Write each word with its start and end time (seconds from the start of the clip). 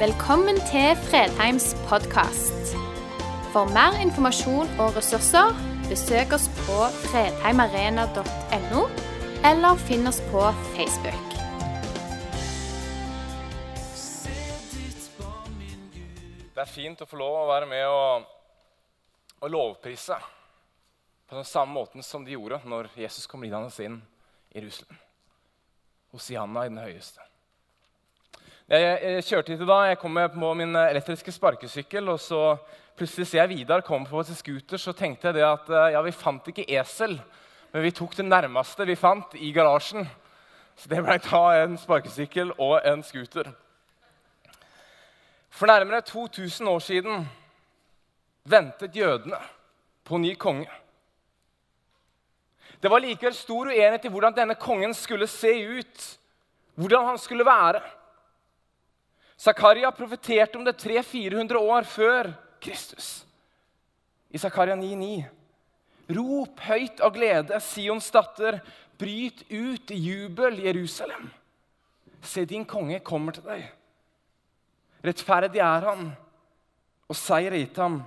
Velkommen 0.00 0.56
til 0.56 0.94
Fredheims 0.96 1.74
podkast. 1.84 2.70
For 3.52 3.68
mer 3.68 3.98
informasjon 4.00 4.70
og 4.80 4.94
ressurser, 4.96 5.52
besøk 5.90 6.32
oss 6.32 6.46
på 6.62 6.76
fredheimarena.no, 7.02 8.86
eller 9.50 9.82
finn 9.84 10.08
oss 10.08 10.22
på 10.30 10.46
Facebook. 10.70 11.36
Det 16.48 16.64
er 16.64 16.72
fint 16.72 17.04
å 17.04 17.10
få 17.12 17.20
lov 17.20 17.42
å 17.42 17.46
være 17.52 17.68
med 17.68 17.84
og, 17.92 18.24
og 19.44 19.52
lovprise 19.52 20.16
på 21.28 21.36
den 21.36 21.44
samme 21.44 21.76
måten 21.76 22.00
som 22.00 22.24
de 22.24 22.38
gjorde 22.38 22.64
når 22.64 22.88
Jesus 22.96 23.28
kom 23.28 23.44
ridende 23.44 23.68
inn 23.84 24.00
i 24.48 24.62
Jerusalem. 24.62 25.04
Hosianna 26.16 26.64
i 26.64 26.72
den 26.72 26.86
høyeste. 26.88 27.29
Jeg, 28.70 29.24
kjørte 29.26 29.50
hit 29.50 29.62
i 29.64 29.66
dag, 29.66 29.88
jeg 29.88 29.98
kom 29.98 30.18
på 30.30 30.48
min 30.54 30.76
elektriske 30.78 31.32
sparkesykkel. 31.34 32.08
og 32.08 32.20
så 32.22 32.54
Plutselig 32.94 33.26
ser 33.26 33.40
jeg 33.40 33.48
Vidar 33.48 33.82
komme 33.82 34.06
på 34.06 34.22
sin 34.22 34.38
scooter. 34.38 34.78
Så 34.78 34.92
tenkte 34.94 35.26
jeg 35.26 35.40
det 35.40 35.42
at 35.42 35.66
eh, 35.74 35.88
ja, 35.96 36.02
vi 36.06 36.12
fant 36.14 36.46
ikke 36.46 36.68
esel, 36.78 37.16
men 37.72 37.82
vi 37.82 37.90
tok 37.90 38.14
det 38.14 38.28
nærmeste 38.28 38.86
vi 38.86 38.94
fant 38.94 39.34
i 39.34 39.50
garasjen. 39.50 40.06
Så 40.78 40.86
det 40.86 41.02
ble 41.02 41.18
da 41.18 41.42
en 41.64 41.76
sparkesykkel 41.82 42.54
og 42.62 42.78
en 42.86 43.02
scooter. 43.02 43.50
For 45.50 45.66
nærmere 45.66 46.06
2000 46.06 46.70
år 46.70 46.78
siden 46.78 47.28
ventet 48.46 48.94
jødene 48.94 49.42
på 50.06 50.22
ny 50.22 50.36
konge. 50.38 50.70
Det 52.78 52.90
var 52.90 53.02
likevel 53.02 53.34
stor 53.34 53.66
uenighet 53.66 54.06
i 54.06 54.14
hvordan 54.14 54.38
denne 54.38 54.54
kongen 54.54 54.94
skulle 54.94 55.26
se 55.26 55.56
ut, 55.80 56.12
hvordan 56.78 57.10
han 57.10 57.18
skulle 57.18 57.44
være. 57.44 57.82
Zakaria 59.40 59.90
profeterte 59.90 60.58
om 60.58 60.64
det 60.64 60.76
300-400 60.76 61.56
år 61.56 61.86
før 61.88 62.32
Kristus. 62.60 63.24
I 64.28 64.38
Zakaria 64.38 64.76
9,9.: 64.76 65.24
Rop 66.12 66.60
høyt 66.60 67.00
av 67.00 67.14
glede, 67.14 67.60
Sions 67.64 68.10
datter. 68.12 68.60
Bryt 69.00 69.46
ut 69.48 69.90
i 69.90 69.96
jubel, 69.96 70.58
Jerusalem. 70.60 71.30
Se, 72.20 72.44
din 72.44 72.66
konge 72.68 72.98
kommer 73.00 73.32
til 73.32 73.46
deg. 73.46 73.64
Rettferdig 75.00 75.62
er 75.64 75.88
han, 75.88 76.10
og 77.08 77.16
seier 77.16 77.56
gitt 77.56 77.80
ham. 77.80 78.02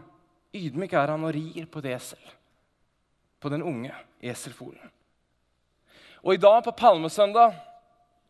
Ydmyk 0.53 0.93
er 0.93 1.15
han 1.15 1.25
og 1.25 1.33
rir 1.33 1.65
på 1.65 1.81
et 1.81 1.89
esel, 1.95 2.21
på 3.41 3.49
den 3.49 3.65
unge 3.65 3.89
eselfolen. 4.21 4.91
Og 6.21 6.35
i 6.35 6.41
dag, 6.45 6.61
på 6.61 6.77
palmesøndag, 6.77 7.57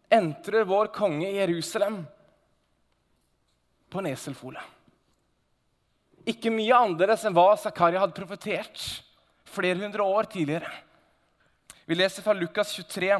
entrer 0.08 0.64
vår 0.64 0.94
konge 0.96 1.36
Jerusalem 1.36 2.06
på 3.94 4.02
en 4.02 4.09
eselfole. 4.09 4.61
Ikke 6.25 6.52
mye 6.53 6.75
annerledes 6.75 7.25
enn 7.27 7.36
hva 7.36 7.52
Zakaria 7.59 8.02
hadde 8.02 8.17
profetert 8.17 8.81
flere 9.53 9.77
hundre 9.83 10.05
år 10.08 10.30
tidligere. 10.31 10.72
Vi 11.85 11.95
leser 11.95 12.23
fra 12.25 12.33
Lukas 12.33 12.72
23. 12.73 13.17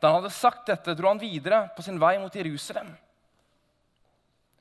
Da 0.00 0.08
han 0.08 0.18
hadde 0.18 0.32
sagt 0.34 0.66
dette, 0.70 0.94
dro 0.96 1.12
han 1.12 1.20
videre 1.20 1.66
på 1.76 1.84
sin 1.84 2.00
vei 2.00 2.16
mot 2.20 2.34
Jerusalem. 2.34 2.88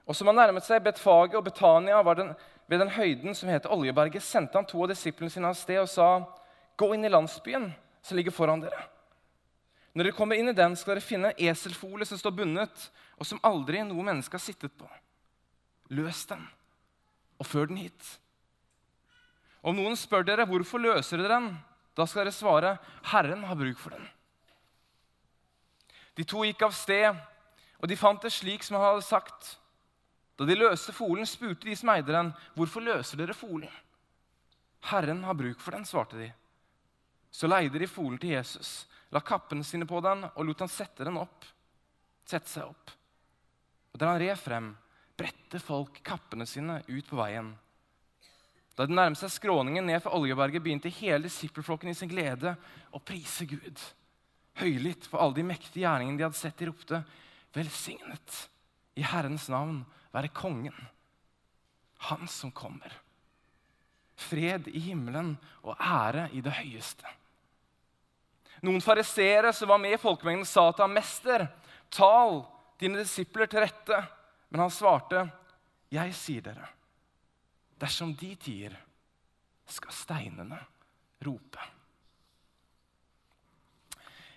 Og 0.06 0.16
Som 0.16 0.30
han 0.30 0.38
nærmet 0.38 0.68
seg 0.68 0.84
Betfaget 0.86 1.38
og 1.40 1.48
Betania 1.48 2.02
den, 2.14 2.36
ved 2.68 2.80
den 2.80 2.94
høyden 2.94 3.36
som 3.36 3.50
heter 3.50 3.74
Oljeberget, 3.74 4.24
sendte 4.24 4.60
han 4.60 4.68
to 4.70 4.84
av 4.84 4.92
disiplene 4.92 5.32
sine 5.32 5.50
av 5.50 5.56
sted 5.58 5.80
og 5.82 5.90
sa, 5.90 6.26
'Gå 6.78 6.94
inn 6.94 7.06
i 7.06 7.10
landsbyen 7.10 7.74
som 8.04 8.18
ligger 8.18 8.32
foran 8.32 8.62
dere.' 8.62 8.95
Når 9.96 10.10
dere 10.10 10.16
kommer 10.18 10.36
inn 10.36 10.52
i 10.52 10.56
den, 10.56 10.74
skal 10.76 10.98
dere 10.98 11.08
finne 11.08 11.32
eselfole 11.40 12.04
som 12.08 12.20
står 12.20 12.34
bundet, 12.36 12.88
og 13.16 13.28
som 13.28 13.40
aldri 13.48 13.80
noe 13.88 14.04
menneske 14.04 14.36
har 14.36 14.44
sittet 14.44 14.74
på. 14.76 14.90
Løs 15.96 16.26
den, 16.28 16.42
og 17.40 17.48
før 17.48 17.70
den 17.70 17.80
hit. 17.80 18.10
Om 19.64 19.78
noen 19.80 19.96
spør 19.98 20.26
dere 20.28 20.46
hvorfor 20.50 20.84
løser 20.84 21.22
dere 21.22 21.38
den, 21.38 21.48
da 21.96 22.04
skal 22.04 22.26
dere 22.26 22.36
svare 22.36 22.74
Herren 23.08 23.46
har 23.48 23.56
bruk 23.56 23.80
for 23.80 23.96
den. 23.96 24.04
De 26.20 26.26
to 26.28 26.44
gikk 26.44 26.66
av 26.68 26.76
sted, 26.76 27.16
og 27.80 27.88
de 27.88 28.00
fant 28.00 28.20
det 28.24 28.34
slik 28.36 28.68
som 28.68 28.76
han 28.76 28.90
hadde 28.90 29.06
sagt. 29.08 29.54
Da 30.36 30.48
de 30.48 30.58
løste 30.60 30.92
folen, 30.96 31.28
spurte 31.28 31.70
de 31.70 31.76
som 31.80 31.94
eide 31.94 32.12
den, 32.12 32.34
hvorfor 32.60 32.84
løser 32.84 33.20
dere 33.20 33.36
folen? 33.36 33.72
Herren 34.92 35.24
har 35.24 35.40
bruk 35.40 35.64
for 35.64 35.72
den, 35.72 35.88
svarte 35.88 36.20
de. 36.20 36.28
Så 37.32 37.48
leide 37.48 37.80
de 37.80 37.88
folen 37.88 38.20
til 38.20 38.36
Jesus 38.36 38.84
la 39.14 39.22
kappene 39.22 39.64
sine 39.64 39.88
på 39.88 40.02
den 40.04 40.26
og 40.28 40.46
lot 40.46 40.64
han 40.66 40.72
sette 40.72 41.06
den 41.08 41.20
opp. 41.22 41.46
Sette 42.26 42.50
seg 42.50 42.70
opp. 42.70 42.96
Og 43.94 44.00
Da 44.00 44.10
han 44.12 44.20
red 44.20 44.36
frem, 44.40 44.74
bredte 45.16 45.62
folk 45.64 46.02
kappene 46.04 46.48
sine 46.50 46.82
ut 46.88 47.08
på 47.08 47.20
veien. 47.20 47.54
Da 48.76 48.84
det 48.84 48.96
nærmet 48.96 49.20
seg 49.22 49.32
skråningen 49.32 49.86
ned 49.88 50.02
for 50.04 50.18
Oljeberget, 50.18 50.64
begynte 50.64 50.92
hele 50.98 51.30
disippelflokken 51.30 51.94
i 51.94 51.96
sin 51.96 52.12
glede 52.12 52.58
å 52.92 53.00
prise 53.00 53.48
Gud. 53.48 53.80
Høylytt 54.60 55.08
for 55.08 55.24
alle 55.24 55.38
de 55.38 55.48
mektige 55.48 55.86
gjerningene 55.86 56.20
de 56.20 56.28
hadde 56.28 56.40
sett. 56.40 56.58
De 56.60 56.68
ropte, 56.68 57.04
'Velsignet 57.56 58.36
i 59.00 59.04
Herrens 59.08 59.48
navn 59.48 59.86
være 60.12 60.34
kongen, 60.36 60.76
han 62.10 62.28
som 62.28 62.52
kommer.' 62.52 63.00
Fred 64.16 64.68
i 64.68 64.80
himmelen 64.80 65.38
og 65.64 65.76
ære 65.80 66.30
i 66.36 66.42
det 66.44 66.52
høyeste. 66.56 67.08
Noen 68.62 68.82
fariseere 68.82 69.52
som 69.54 69.70
var 69.70 69.82
med 69.82 69.98
i 69.98 70.02
folkemengden, 70.02 70.46
sa 70.46 70.72
til 70.72 70.84
ham, 70.84 70.94
'Mester, 70.94 71.48
tal 71.92 72.46
dine 72.80 72.98
disipler 72.98 73.46
til 73.46 73.60
rette.' 73.60 74.08
Men 74.50 74.60
han 74.60 74.70
svarte, 74.70 75.32
'Jeg 75.92 76.14
sier 76.14 76.42
dere, 76.42 76.68
dersom 77.80 78.16
de 78.16 78.36
tier, 78.36 78.76
skal 79.68 79.92
steinene 79.92 80.60
rope.' 81.26 81.76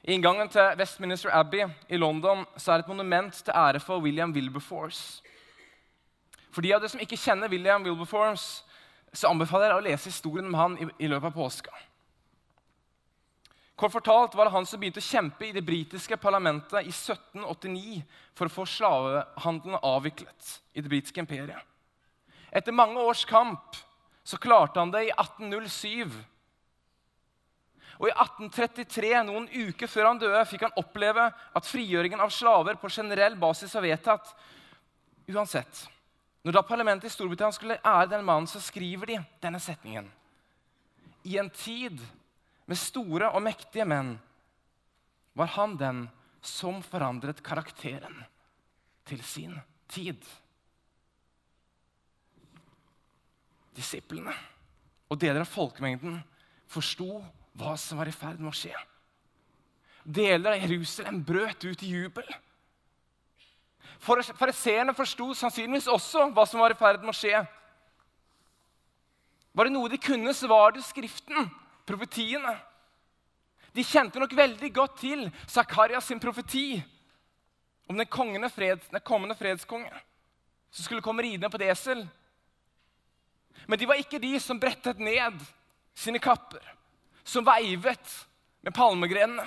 I 0.08 0.14
inngangen 0.14 0.48
til 0.48 0.78
Westminster 0.78 1.30
Abbey 1.36 1.68
i 1.88 1.96
London 1.96 2.46
så 2.56 2.72
er 2.72 2.76
det 2.78 2.86
et 2.86 2.88
monument 2.88 3.34
til 3.34 3.52
ære 3.54 3.80
for 3.80 4.00
William 4.00 4.32
Wilberforce. 4.32 5.22
For 6.50 6.64
de 6.64 6.72
av 6.72 6.80
dere 6.80 6.88
som 6.88 7.00
ikke 7.00 7.18
kjenner 7.20 7.50
William 7.52 7.84
Wilberforce, 7.84 8.64
så 9.12 9.28
anbefaler 9.28 9.68
jeg 9.68 9.76
å 9.76 9.84
lese 9.84 10.08
historien 10.08 10.48
om 10.48 10.56
han 10.56 10.78
i, 10.80 10.88
i 11.04 11.10
løpet 11.12 11.28
av 11.28 11.36
påska. 11.36 11.74
Kort 13.78 13.92
fortalt 13.92 14.34
var 14.34 14.48
det 14.48 14.54
han 14.56 14.66
som 14.66 14.80
begynte 14.80 14.98
å 14.98 15.06
kjempe 15.06 15.46
i 15.46 15.52
det 15.54 15.62
britiske 15.62 16.16
parlamentet 16.18 16.80
i 16.82 16.90
1789 16.90 18.00
for 18.34 18.48
å 18.48 18.54
få 18.56 18.64
slavehandelen 18.66 19.78
avviklet 19.86 20.48
i 20.74 20.82
det 20.82 20.90
britiske 20.90 21.22
imperiet. 21.22 21.62
Etter 22.50 22.74
mange 22.74 22.98
års 22.98 23.22
kamp 23.28 23.78
så 24.26 24.40
klarte 24.42 24.82
han 24.82 24.90
det 24.90 25.04
i 25.06 25.12
1807. 25.14 26.10
Og 27.98 28.10
i 28.10 28.14
1833, 28.14 29.14
noen 29.30 29.46
uker 29.46 29.90
før 29.90 30.10
han 30.10 30.20
døde, 30.22 30.42
fikk 30.50 30.66
han 30.66 30.76
oppleve 30.82 31.30
at 31.30 31.70
frigjøringen 31.70 32.20
av 32.22 32.34
slaver 32.34 32.82
på 32.82 32.90
generell 32.90 33.38
basis 33.38 33.78
var 33.78 33.86
vedtatt. 33.86 34.34
Uansett, 35.30 35.86
når 36.42 36.58
da 36.58 36.66
parlamentet 36.66 37.12
i 37.12 37.14
Storbritannia 37.14 37.54
skulle 37.54 37.78
ære 37.78 38.10
den 38.10 38.26
mannen, 38.26 38.50
så 38.50 38.58
skriver 38.62 39.14
de 39.14 39.22
denne 39.42 39.62
setningen. 39.62 40.10
I 41.22 41.38
en 41.38 41.50
tid 41.50 42.02
med 42.68 42.76
store 42.76 43.30
og 43.32 43.42
mektige 43.44 43.86
menn, 43.88 44.16
var 45.38 45.54
han 45.56 45.76
den 45.80 46.02
som 46.44 46.82
forandret 46.84 47.40
karakteren 47.44 48.20
til 49.08 49.22
sin 49.24 49.54
tid. 49.88 50.20
Disiplene 53.78 54.34
og 55.08 55.20
deler 55.22 55.44
av 55.44 55.50
folkemengden 55.50 56.18
forsto 56.68 57.22
hva 57.58 57.74
som 57.80 58.00
var 58.00 58.10
i 58.10 58.14
ferd 58.14 58.42
med 58.42 58.50
å 58.52 58.56
skje. 58.56 58.74
Deler 60.04 60.54
av 60.54 60.66
Jerusalem 60.66 61.22
brøt 61.24 61.64
ut 61.64 61.84
i 61.84 61.92
jubel. 61.92 62.28
Fariseerne 63.98 64.94
forsto 64.96 65.32
sannsynligvis 65.36 65.88
også 65.90 66.28
hva 66.34 66.44
som 66.46 66.60
var 66.62 66.74
i 66.74 66.78
ferd 66.78 67.00
med 67.02 67.14
å 67.14 67.16
skje. 67.16 67.40
Var 69.56 69.66
det 69.66 69.74
noe 69.74 69.90
de 69.90 69.98
kunne, 69.98 70.34
så 70.36 70.46
var 70.50 70.76
det 70.76 70.84
Skriften 70.86 71.48
profetiene. 71.88 72.54
De 73.72 73.84
kjente 73.84 74.20
nok 74.20 74.34
veldig 74.36 74.70
godt 74.74 75.00
til 75.02 75.26
Zakarias 75.48 76.08
sin 76.08 76.20
profeti 76.20 76.78
om 77.88 77.96
den, 77.96 78.50
fred, 78.52 78.84
den 78.90 79.00
kommende 79.04 79.36
fredskonge 79.38 79.92
som 80.70 80.84
skulle 80.84 81.02
komme 81.04 81.22
ridende 81.24 81.48
på 81.50 81.60
et 81.60 81.70
esel. 81.72 82.02
Men 83.66 83.78
de 83.80 83.88
var 83.88 84.00
ikke 84.00 84.20
de 84.20 84.34
som 84.40 84.60
brettet 84.60 85.00
ned 85.00 85.40
sine 85.98 86.20
kapper, 86.22 86.62
som 87.24 87.46
veivet 87.46 88.12
med 88.64 88.74
palmegrenene. 88.74 89.46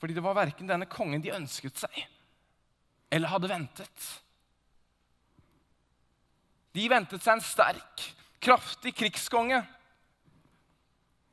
Fordi 0.00 0.14
det 0.14 0.24
var 0.24 0.34
verken 0.34 0.68
denne 0.68 0.88
kongen 0.90 1.22
de 1.22 1.34
ønsket 1.34 1.84
seg, 1.84 1.98
eller 3.12 3.30
hadde 3.30 3.50
ventet. 3.50 4.08
De 6.72 6.88
ventet 6.90 7.22
seg 7.22 7.36
en 7.36 7.44
sterk, 7.44 8.06
kraftig 8.42 8.94
krigskonge. 8.98 9.62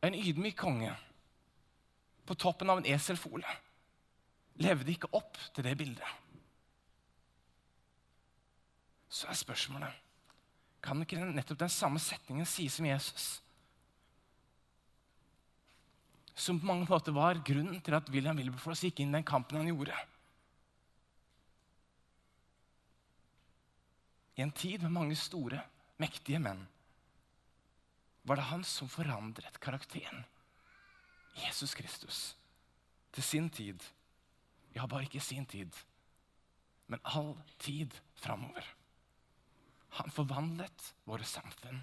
En 0.01 0.15
ydmyk 0.15 0.57
konge 0.57 0.93
på 2.25 2.37
toppen 2.37 2.69
av 2.69 2.79
en 2.79 2.87
eselfole. 2.87 3.57
levde 4.59 4.91
ikke 4.91 5.07
opp 5.15 5.37
til 5.55 5.63
det 5.63 5.77
bildet. 5.79 6.07
Så 9.07 9.27
er 9.31 9.37
spørsmålet 9.39 10.05
kan 10.83 11.01
ikke 11.03 11.19
nettopp 11.19 11.59
den 11.59 11.71
samme 11.71 11.99
setningen 11.99 12.47
sies 12.47 12.77
om 12.79 12.85
Jesus? 12.87 13.27
Som 16.35 16.59
på 16.59 16.69
mange 16.69 16.87
måter 16.87 17.15
var 17.15 17.41
grunnen 17.43 17.81
til 17.83 17.95
at 17.95 18.07
William 18.11 18.37
Wilberforce 18.39 18.87
gikk 18.87 19.01
inn 19.03 19.11
i 19.11 19.17
den 19.17 19.27
kampen 19.27 19.59
han 19.59 19.67
gjorde. 19.71 19.95
I 24.39 24.43
en 24.45 24.55
tid 24.55 24.83
med 24.83 24.95
mange 24.95 25.17
store, 25.19 25.59
mektige 25.99 26.39
menn 26.39 26.63
var 28.29 28.37
det 28.37 28.49
han 28.51 28.63
som 28.63 28.89
forandret 28.89 29.57
karakteren. 29.57 30.21
Jesus 31.41 31.73
Kristus. 31.73 32.19
Til 33.11 33.25
sin 33.25 33.49
tid. 33.49 33.81
Ja, 34.75 34.85
bare 34.85 35.07
ikke 35.07 35.23
sin 35.23 35.47
tid, 35.49 35.73
men 36.87 37.01
all 37.03 37.33
tid 37.57 37.95
framover. 38.21 38.67
Han 39.97 40.13
forvandlet 40.13 40.91
våre 41.09 41.25
samfunn. 41.25 41.81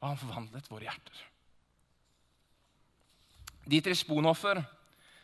Og 0.00 0.08
han 0.08 0.20
forvandlet 0.24 0.70
våre 0.72 0.88
hjerter. 0.88 1.20
Dietrich 3.68 4.06
Bonhoffer, 4.08 4.64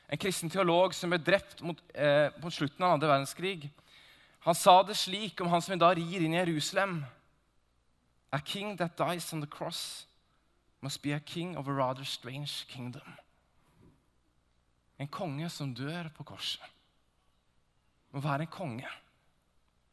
en 0.09 0.21
kristen 0.21 0.53
teolog 0.53 0.93
som 0.95 1.11
ble 1.11 1.19
drept 1.25 1.65
mot, 1.65 1.81
eh, 1.95 2.29
mot 2.43 2.53
slutten 2.55 2.85
av 2.85 2.99
andre 2.99 3.09
verdenskrig, 3.09 3.71
han 4.45 4.55
sa 4.55 4.83
det 4.83 4.97
slik 4.97 5.41
om 5.41 5.49
han 5.49 5.63
som 5.65 5.75
i 5.75 5.81
dag 5.81 5.97
rir 5.97 6.21
inn 6.21 6.37
i 6.37 6.39
Jerusalem. 6.39 7.01
A 8.33 8.41
king 8.41 8.77
that 8.77 8.97
dies 8.97 9.33
on 9.33 9.41
the 9.41 9.47
cross 9.47 10.07
must 10.81 11.03
be 11.03 11.13
a 11.13 11.21
king 11.21 11.57
of 11.57 11.69
a 11.69 11.73
rather 11.73 12.05
strange 12.05 12.67
kingdom. 12.69 13.17
En 14.99 15.09
konge 15.09 15.49
som 15.49 15.75
dør 15.75 16.09
på 16.09 16.25
korset, 16.25 16.65
må 18.11 18.21
være 18.21 18.47
en 18.47 18.53
konge 18.53 18.89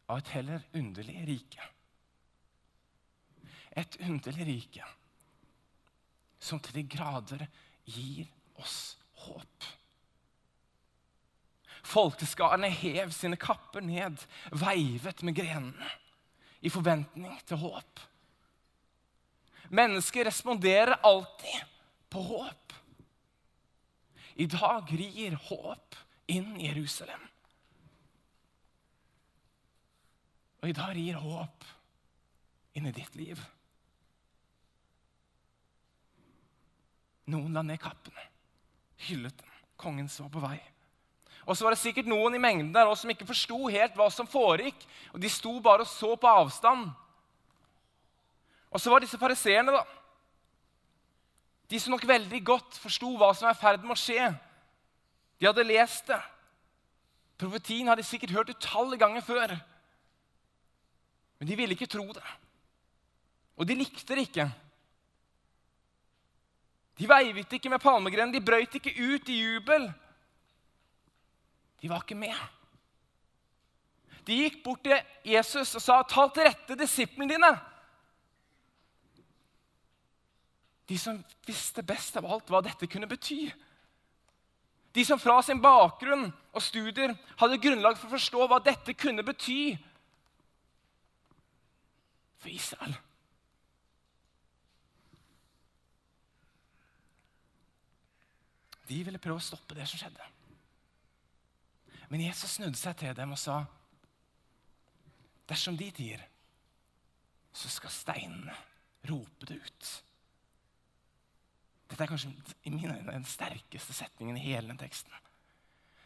av 0.09 0.17
et 0.17 0.31
heller 0.33 0.65
underlig 0.73 1.17
rike. 1.27 1.67
Et 3.77 3.97
underlig 4.01 4.47
rike 4.47 4.85
som 6.39 6.59
til 6.59 6.75
de 6.77 6.83
grader 6.89 7.45
gir 7.85 8.27
oss 8.61 8.97
håp. 9.25 9.69
Folkeskarene 11.85 12.69
hev 12.69 13.13
sine 13.13 13.37
kapper 13.37 13.83
ned, 13.85 14.17
veivet 14.51 15.23
med 15.23 15.37
grenene 15.37 15.89
i 16.65 16.71
forventning 16.73 17.37
til 17.45 17.61
håp. 17.61 18.01
Mennesker 19.69 20.25
responderer 20.25 20.99
alltid 21.01 21.63
på 22.09 22.21
håp. 22.21 22.73
I 24.35 24.45
dag 24.51 24.91
rir 24.91 25.37
håp 25.47 25.95
inn 26.27 26.57
i 26.59 26.67
Jerusalem. 26.67 27.21
Og 30.61 30.69
i 30.69 30.75
dag 30.75 30.95
rir 30.97 31.19
håp 31.21 31.65
inn 32.75 32.89
i 32.89 32.93
ditt 32.95 33.15
liv. 33.15 33.41
Noen 37.31 37.55
la 37.55 37.63
ned 37.65 37.79
kappene, 37.81 38.21
hyllet 39.07 39.37
den. 39.39 39.51
Kongen 39.75 40.07
så 40.09 40.27
på 40.31 40.39
vei. 40.39 40.57
Og 41.45 41.57
så 41.57 41.65
var 41.65 41.75
det 41.75 41.81
sikkert 41.81 42.07
noen 42.09 42.37
i 42.37 42.41
mengden 42.41 42.71
der 42.73 42.87
også 42.89 43.05
som 43.05 43.11
ikke 43.13 43.27
forsto 43.27 43.57
helt 43.69 43.97
hva 43.97 44.07
som 44.13 44.29
foregikk. 44.29 44.85
Og 45.13 45.21
de 45.21 45.29
sto 45.29 45.57
bare 45.63 45.85
og 45.85 45.89
så 45.89 46.15
på 46.17 46.29
avstand. 46.29 46.89
Og 48.75 48.81
så 48.81 48.91
var 48.91 48.99
disse 48.99 49.17
fariseerne, 49.17 49.71
da. 49.71 49.85
De 51.71 51.79
som 51.79 51.93
nok 51.95 52.03
veldig 52.07 52.41
godt 52.45 52.75
forsto 52.77 53.13
hva 53.15 53.29
som 53.31 53.47
er 53.47 53.55
i 53.55 53.59
ferd 53.61 53.85
med 53.85 53.95
å 53.95 53.99
skje. 53.99 54.25
De 55.39 55.47
hadde 55.47 55.63
lest 55.63 56.09
det. 56.11 56.17
Profetien 57.39 57.87
hadde 57.87 58.03
de 58.03 58.07
sikkert 58.07 58.33
hørt 58.35 58.51
utallige 58.51 58.99
ganger 58.99 59.23
før. 59.23 59.53
Men 61.39 61.47
de 61.47 61.55
ville 61.55 61.75
ikke 61.75 61.87
tro 61.91 62.03
det. 62.15 62.23
Og 63.55 63.67
de 63.67 63.77
likte 63.79 64.11
det 64.11 64.25
ikke. 64.27 64.45
De 66.99 67.07
veivet 67.07 67.55
ikke 67.55 67.71
med 67.71 67.83
palmegrenen, 67.83 68.33
de 68.35 68.43
brøyt 68.43 68.75
ikke 68.75 68.91
ut 68.91 69.31
i 69.31 69.37
jubel. 69.39 69.87
De 71.79 71.91
var 71.91 72.03
ikke 72.03 72.19
med. 72.19 72.35
De 74.27 74.41
gikk 74.41 74.59
bort 74.65 74.83
til 74.83 74.99
Jesus 75.23 75.75
og 75.75 75.81
sa, 75.81 76.01
'Tal 76.03 76.31
til 76.35 76.43
rette 76.43 76.75
disiplene 76.75 77.31
dine.' 77.33 77.74
De 80.85 80.97
som 81.01 81.17
visste 81.45 81.83
best 81.83 82.17
av 82.17 82.27
alt 82.29 82.49
hva 82.49 82.61
dette 82.65 82.89
kunne 82.89 83.09
bety. 83.09 83.47
De 84.95 85.05
som 85.05 85.19
fra 85.19 85.41
sin 85.43 85.59
bakgrunn 85.61 86.29
og 86.55 86.63
studier 86.63 87.15
hadde 87.41 87.59
grunnlag 87.59 87.97
for 87.97 88.07
å 88.07 88.15
forstå 88.15 88.45
hva 88.47 88.61
dette 88.63 88.93
kunne 88.95 89.25
bety 89.25 89.73
for 92.39 92.53
Israel. 92.53 92.95
De 98.85 99.01
ville 99.01 99.19
prøve 99.19 99.41
å 99.41 99.43
stoppe 99.43 99.75
det 99.75 99.87
som 99.89 99.99
skjedde. 99.99 100.29
Men 102.13 102.27
Jesus 102.27 102.59
snudde 102.59 102.77
seg 102.77 102.95
til 103.01 103.15
dem 103.17 103.33
og 103.33 103.41
sa, 103.41 103.65
'Dersom 105.49 105.77
de 105.77 105.91
tier, 105.91 106.21
så 107.53 107.69
skal 107.69 107.89
steinene 107.89 108.55
rope 109.09 109.45
det 109.45 109.57
ut.' 109.61 110.04
Dette 111.85 112.01
er 112.01 112.09
kanskje 112.09 112.31
i 112.65 112.73
mine 112.73 112.95
øyne 112.97 113.13
den 113.13 113.27
sterkeste 113.29 113.93
setningen 113.93 114.37
i 114.39 114.45
hele 114.47 114.71
den 114.71 114.81
teksten. 114.81 115.13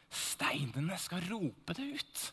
Steinene 0.09 0.97
skal 0.99 1.23
rope 1.29 1.75
det 1.77 1.85
ut. 1.99 2.23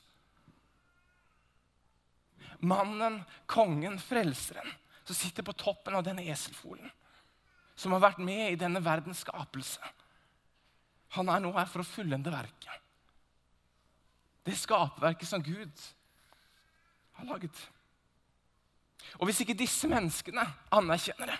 Mannen, 2.66 3.20
kongen, 3.46 3.98
frelseren, 4.00 4.68
som 5.04 5.18
sitter 5.18 5.44
på 5.46 5.54
toppen 5.54 5.94
av 5.94 6.04
denne 6.06 6.24
eselfolen, 6.32 6.88
som 7.76 7.92
har 7.92 8.02
vært 8.02 8.22
med 8.24 8.54
i 8.54 8.58
denne 8.58 8.80
verdens 8.82 9.20
skapelse. 9.22 9.92
Han 11.14 11.28
er 11.30 11.42
nå 11.44 11.52
her 11.54 11.68
for 11.70 11.84
å 11.84 11.88
fullende 11.88 12.32
verket. 12.32 12.82
Det 14.46 14.56
skaperverket 14.56 15.28
som 15.28 15.42
Gud 15.44 15.84
har 17.18 17.28
laget. 17.28 17.60
Og 19.20 19.28
hvis 19.28 19.42
ikke 19.44 19.58
disse 19.58 19.88
menneskene 19.90 20.42
anerkjenner 20.74 21.34
det, 21.34 21.38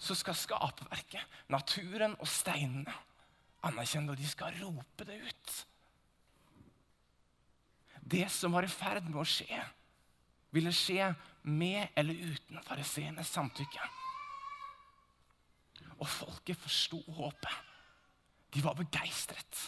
så 0.00 0.16
skal 0.16 0.36
skaperverket, 0.38 1.24
naturen 1.52 2.14
og 2.18 2.28
steinene, 2.28 2.94
anerkjenne 3.68 4.08
det, 4.08 4.16
og 4.16 4.22
de 4.22 4.28
skal 4.30 4.56
rope 4.62 5.04
det 5.04 5.18
ut. 5.20 5.56
Det 8.00 8.24
som 8.32 8.56
var 8.56 8.64
i 8.64 8.72
ferd 8.72 9.04
med 9.10 9.20
å 9.20 9.26
skje, 9.28 9.60
ville 10.50 10.72
skje 10.74 11.12
med 11.46 11.92
eller 12.00 12.16
uten 12.32 12.62
fariseernes 12.64 13.28
samtykke. 13.30 13.90
Og 16.00 16.08
folket 16.08 16.58
forsto 16.58 17.02
håpet. 17.18 17.68
De 18.50 18.64
var 18.64 18.74
begeistret. 18.78 19.66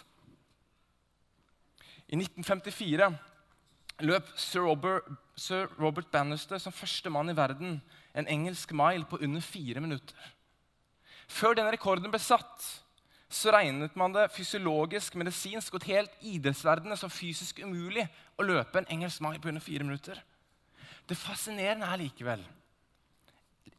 I 2.09 2.17
1954 2.19 3.13
løp 4.03 4.33
Sir 4.41 4.65
Robert, 4.67 5.07
Sir 5.37 5.69
Robert 5.79 6.09
Bannister 6.11 6.59
som 6.59 6.75
første 6.75 7.13
mann 7.13 7.31
i 7.31 7.37
verden 7.37 7.79
en 8.15 8.29
engelsk 8.29 8.73
mile 8.77 9.09
på 9.09 9.21
under 9.25 9.41
fire 9.45 9.81
minutter. 9.81 10.33
Før 11.33 11.57
denne 11.57 11.73
rekorden 11.73 12.13
ble 12.13 12.21
satt, 12.21 12.65
så 13.33 13.53
regnet 13.55 13.95
man 13.97 14.13
det 14.13 14.27
fysiologisk, 14.35 15.15
medisinsk 15.17 15.79
og 15.79 15.87
helt 15.89 16.13
idrettsverdenen 16.21 16.99
som 17.01 17.13
fysisk 17.13 17.63
umulig 17.65 18.05
å 18.37 18.45
løpe 18.45 18.83
en 18.83 18.91
engelsk 18.93 19.23
mile 19.25 19.41
på 19.41 19.49
under 19.49 19.65
fire 19.65 19.87
minutter. 19.87 20.19
Det 21.09 21.17
fascinerende 21.19 21.89
er 21.89 22.05
likevel 22.05 22.45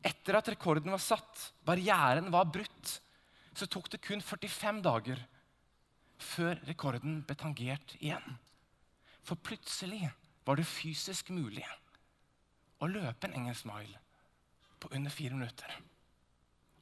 etter 0.03 0.35
at 0.35 0.49
rekorden 0.51 0.91
var 0.91 0.99
satt, 0.99 1.53
barrieren 1.63 2.27
var 2.33 2.49
brutt, 2.51 2.97
så 3.55 3.67
tok 3.71 3.87
det 3.93 4.01
kun 4.03 4.19
45 4.19 4.81
dager 4.83 5.21
før 6.19 6.59
rekorden 6.67 7.21
ble 7.23 7.37
tangert 7.39 7.95
igjen. 8.01 8.35
For 9.23 9.39
plutselig 9.39 10.09
var 10.43 10.59
det 10.59 10.67
fysisk 10.67 11.31
mulig 11.31 11.63
å 12.83 12.89
løpe 12.91 13.29
en 13.29 13.37
engelsk 13.39 13.69
mile 13.69 14.02
på 14.83 14.91
under 14.91 15.13
fire 15.13 15.37
minutter. 15.37 15.79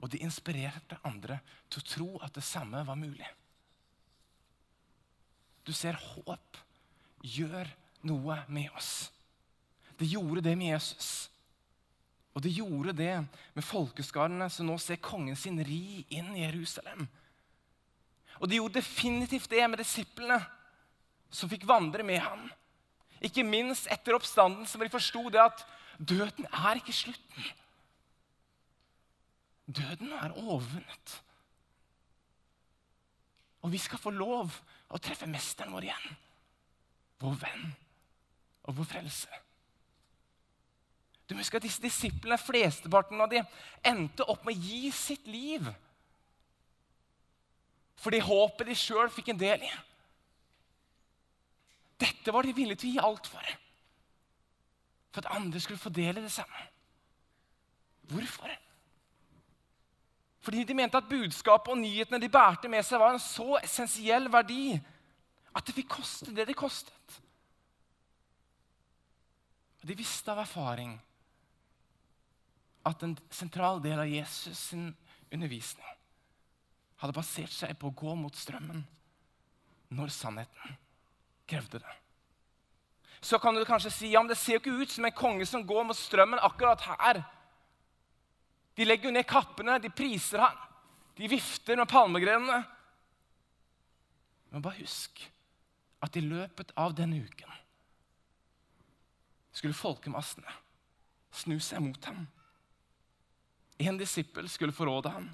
Og 0.01 0.09
de 0.09 0.23
inspirerte 0.25 0.97
andre 1.05 1.37
til 1.69 1.81
å 1.81 1.87
tro 1.87 2.09
at 2.25 2.33
det 2.33 2.45
samme 2.45 2.81
var 2.87 2.97
mulig. 2.97 3.27
Du 5.61 5.69
ser, 5.77 5.93
håp 5.93 6.57
gjør 7.21 7.69
noe 8.09 8.39
med 8.49 8.71
oss. 8.73 9.11
Det 9.97 10.09
gjorde 10.09 10.41
det 10.41 10.55
med 10.57 10.73
Jesus. 10.73 11.29
Og 12.33 12.41
det 12.41 12.53
gjorde 12.55 12.95
det 12.97 13.13
med 13.53 13.65
folkeskarene 13.67 14.47
som 14.49 14.65
nå 14.65 14.77
ser 14.81 15.01
kongen 15.03 15.37
sin 15.37 15.59
ri 15.61 16.01
inn 16.09 16.31
i 16.33 16.45
Jerusalem. 16.47 17.05
Og 18.41 18.49
det 18.49 18.57
gjorde 18.57 18.79
definitivt 18.79 19.51
det 19.51 19.61
med 19.69 19.83
disiplene 19.83 20.39
som 21.29 21.51
fikk 21.51 21.67
vandre 21.69 22.03
med 22.07 22.23
ham. 22.23 22.47
Ikke 23.21 23.45
minst 23.45 23.85
etter 23.91 24.17
oppstanden, 24.17 24.65
som 24.65 24.81
de 24.81 24.89
forsto 24.89 25.27
det 25.29 25.43
at 25.43 25.61
døden 25.99 26.47
er 26.49 26.79
ikke 26.79 26.95
slutten. 26.95 27.51
Døden 29.71 30.11
er 30.13 30.33
overvunnet. 30.35 31.13
Og 33.61 33.71
vi 33.71 33.79
skal 33.81 34.01
få 34.01 34.13
lov 34.15 34.55
å 34.91 34.99
treffe 34.99 35.29
mesteren 35.29 35.73
vår 35.75 35.87
igjen. 35.87 36.19
Vår 37.21 37.37
venn 37.43 37.67
og 38.65 38.77
vår 38.79 38.89
frelse. 38.95 39.41
Du 41.29 41.35
må 41.35 41.45
huske 41.45 41.61
at 41.61 41.63
disse 41.63 41.83
disiplene, 41.83 42.35
flesteparten 42.41 43.21
av 43.23 43.29
dem, 43.31 43.45
endte 43.87 44.25
opp 44.27 44.43
med 44.43 44.57
å 44.57 44.65
gi 44.65 44.89
sitt 44.91 45.29
liv. 45.31 45.69
Fordi 48.01 48.19
håpet 48.25 48.67
de 48.67 48.75
sjøl 48.75 49.11
fikk 49.13 49.31
en 49.31 49.39
del 49.39 49.63
i. 49.63 49.71
Dette 52.01 52.33
var 52.33 52.43
de 52.43 52.55
villige 52.57 52.81
til 52.81 52.89
å 52.89 52.95
gi 52.97 53.05
alt 53.05 53.29
for. 53.29 53.53
For 55.13 55.21
at 55.21 55.37
andre 55.37 55.61
skulle 55.61 55.79
få 55.79 55.93
del 55.93 56.17
i 56.17 56.25
det 56.25 56.33
samme. 56.33 56.65
Hvorfor? 58.11 58.51
Fordi 60.41 60.63
de 60.65 60.73
mente 60.73 60.97
at 60.97 61.09
budskapet 61.09 61.71
og 61.73 61.77
nyhetene 61.77 62.21
de 62.21 62.29
bærte 62.31 62.69
med 62.69 62.85
seg, 62.85 62.99
var 62.99 63.13
en 63.13 63.21
så 63.21 63.59
essensiell 63.61 64.25
verdi 64.33 64.73
at 65.51 65.67
det 65.67 65.75
fikk 65.75 65.91
koste 65.99 66.33
det 66.33 66.47
det 66.49 66.57
kostet. 66.57 67.21
Og 69.81 69.87
De 69.89 69.97
visste 69.97 70.31
av 70.31 70.41
erfaring 70.41 70.95
at 72.85 73.03
en 73.05 73.17
sentral 73.29 73.81
del 73.81 73.99
av 74.01 74.09
Jesus' 74.09 74.69
sin 74.71 74.91
undervisning 75.31 75.97
hadde 77.01 77.17
basert 77.17 77.53
seg 77.53 77.77
på 77.81 77.89
å 77.89 77.97
gå 77.97 78.13
mot 78.17 78.35
strømmen 78.37 78.81
når 79.93 80.13
sannheten 80.13 80.77
krevde 81.49 81.81
det. 81.81 81.95
Så 83.21 83.37
kan 83.41 83.53
du 83.53 83.61
kanskje 83.65 83.91
si 83.93 84.11
ja, 84.13 84.21
men 84.21 84.31
det 84.31 84.37
ser 84.39 84.57
jo 84.57 84.61
ikke 84.63 84.81
ut 84.81 84.93
som 84.93 85.05
en 85.05 85.13
konge 85.13 85.45
som 85.45 85.65
går 85.67 85.85
mot 85.85 85.97
strømmen 85.97 86.41
akkurat 86.41 86.81
her. 86.87 87.21
De 88.75 88.85
legger 88.85 89.09
jo 89.09 89.15
ned 89.15 89.27
kappene, 89.27 89.77
de 89.81 89.91
priser 89.93 90.43
han. 90.43 90.57
De 91.17 91.27
vifter 91.29 91.77
med 91.79 91.89
palmegrenene. 91.91 92.61
Men 94.51 94.63
bare 94.63 94.81
husk 94.81 95.21
at 96.01 96.17
i 96.17 96.23
løpet 96.23 96.73
av 96.79 96.95
denne 96.97 97.21
uken 97.21 97.59
skulle 99.51 99.75
folkemassene 99.75 100.53
snu 101.35 101.57
seg 101.63 101.83
mot 101.83 102.07
ham. 102.07 102.25
En 103.81 103.99
disippel 103.99 104.47
skulle 104.51 104.75
forråde 104.75 105.11
ham. 105.11 105.29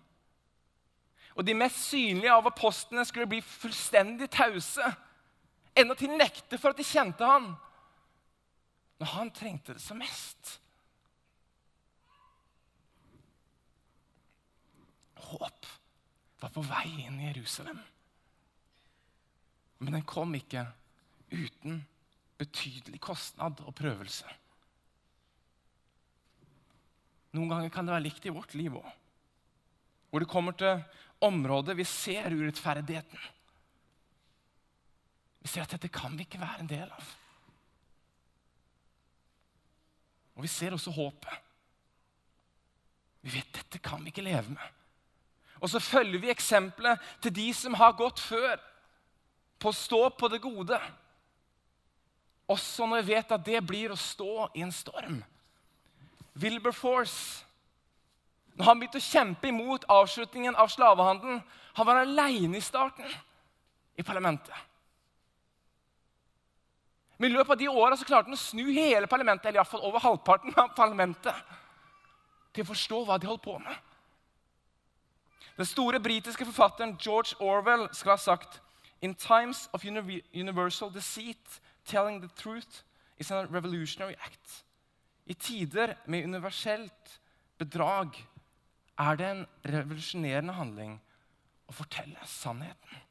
Og 1.37 1.45
de 1.45 1.53
mest 1.57 1.83
synlige 1.91 2.33
av 2.33 2.49
apostlene 2.49 3.05
skulle 3.05 3.29
bli 3.29 3.41
fullstendig 3.45 4.29
tause. 4.33 4.85
Endatil 5.77 6.15
nekte 6.17 6.57
for 6.57 6.73
at 6.73 6.79
de 6.79 6.85
kjente 6.87 7.25
ham 7.25 7.51
når 8.97 9.11
han 9.13 9.29
trengte 9.33 9.75
det 9.77 9.83
som 9.83 9.99
mest. 10.01 10.57
Håp 15.31 15.69
var 16.41 16.53
på 16.53 16.63
vei 16.65 16.87
inn 17.05 17.19
i 17.21 17.29
Jerusalem. 17.29 17.79
Men 19.77 19.99
den 19.99 20.05
kom 20.09 20.33
ikke 20.37 20.65
uten 21.31 21.81
betydelig 22.37 22.99
kostnad 23.01 23.61
og 23.65 23.75
prøvelse. 23.77 24.29
Noen 27.35 27.51
ganger 27.51 27.73
kan 27.73 27.85
det 27.85 27.93
være 27.93 28.05
likt 28.07 28.25
i 28.25 28.33
vårt 28.33 28.55
liv 28.57 28.77
òg. 28.79 28.87
Hvor 30.07 30.23
det 30.23 30.31
kommer 30.31 30.55
til 30.57 30.79
områder 31.25 31.77
vi 31.77 31.85
ser 31.85 32.31
urettferdigheten. 32.33 33.19
Vi 35.43 35.51
ser 35.51 35.65
at 35.65 35.75
dette 35.75 35.91
kan 35.93 36.15
vi 36.17 36.25
ikke 36.25 36.41
være 36.41 36.63
en 36.63 36.69
del 36.69 36.89
av. 36.93 37.11
Og 40.37 40.45
vi 40.45 40.51
ser 40.51 40.75
også 40.75 40.93
håpet. 40.93 41.45
Vi 43.25 43.33
vet 43.33 43.53
dette 43.57 43.81
kan 43.83 44.03
vi 44.05 44.13
ikke 44.13 44.25
leve 44.25 44.53
med. 44.53 44.76
Og 45.61 45.69
så 45.69 45.81
følger 45.81 46.21
vi 46.21 46.31
eksempelet 46.31 47.01
til 47.21 47.33
de 47.35 47.47
som 47.53 47.73
har 47.77 47.97
gått 47.97 48.19
før, 48.19 48.57
på 49.57 49.71
å 49.71 49.73
stå 49.73 50.03
på 50.13 50.29
det 50.29 50.37
gode. 50.43 50.77
Også 52.47 52.85
når 52.85 53.01
vi 53.01 53.15
vet 53.15 53.31
at 53.33 53.45
det 53.45 53.63
blir 53.65 53.91
å 53.91 53.97
stå 53.97 54.51
i 54.53 54.61
en 54.61 54.71
storm. 54.71 55.23
Wilberforce 56.37 57.47
når 58.57 58.65
han 58.65 58.79
begynte 58.79 58.97
å 58.97 59.05
kjempe 59.05 59.49
imot 59.51 59.85
avslutningen 59.91 60.55
av 60.57 60.71
slavehandelen, 60.73 61.43
han 61.77 61.85
var 61.85 61.99
aleine 62.01 62.57
i 62.57 62.63
starten 62.65 63.11
i 63.97 64.05
parlamentet. 64.05 64.55
Men 67.17 67.29
i 67.29 67.35
løpet 67.35 67.53
av 67.53 67.61
de 67.61 67.69
åra 67.69 67.97
klarte 67.97 68.29
han 68.29 68.37
å 68.37 68.41
snu 68.41 68.63
hele 68.65 69.09
parlamentet, 69.09 69.49
eller 69.49 69.61
iallfall 69.61 69.85
over 69.85 70.01
halvparten 70.01 70.57
av 70.57 70.73
parlamentet, 70.77 71.37
til 72.53 72.65
å 72.65 72.71
forstå 72.71 73.03
hva 73.05 73.19
de 73.21 73.29
holdt 73.29 73.45
på 73.45 73.59
med. 73.61 73.77
Den 75.57 75.65
store 75.65 75.99
britiske 75.99 76.45
forfatteren 76.45 76.97
George 76.97 77.35
Orwell 77.41 77.87
skal 77.91 78.11
ha 78.11 78.17
sagt 78.17 78.61
In 79.01 79.15
times 79.15 79.69
of 79.73 79.85
universal 80.33 80.93
deceit, 80.93 81.61
telling 81.85 82.21
the 82.21 82.29
truth 82.35 82.83
is 83.17 83.31
a 83.31 83.45
revolutionary 83.45 84.15
act. 84.25 84.65
I 85.25 85.33
tider 85.33 85.93
med 86.05 86.23
universelt 86.23 87.19
bedrag 87.57 88.27
er 88.97 89.15
det 89.15 89.27
en 89.29 89.45
revolusjonerende 89.65 90.53
handling 90.53 90.95
å 91.67 91.75
fortelle 91.75 92.25
sannheten. 92.25 93.03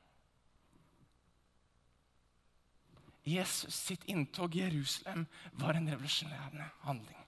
Jesus 3.27 3.75
sitt 3.75 4.05
inntog 4.07 4.55
i 4.55 4.63
Jerusalem 4.63 5.27
var 5.53 5.75
en 5.75 5.91
revolusjonerende 5.91 6.67
handling. 6.87 7.23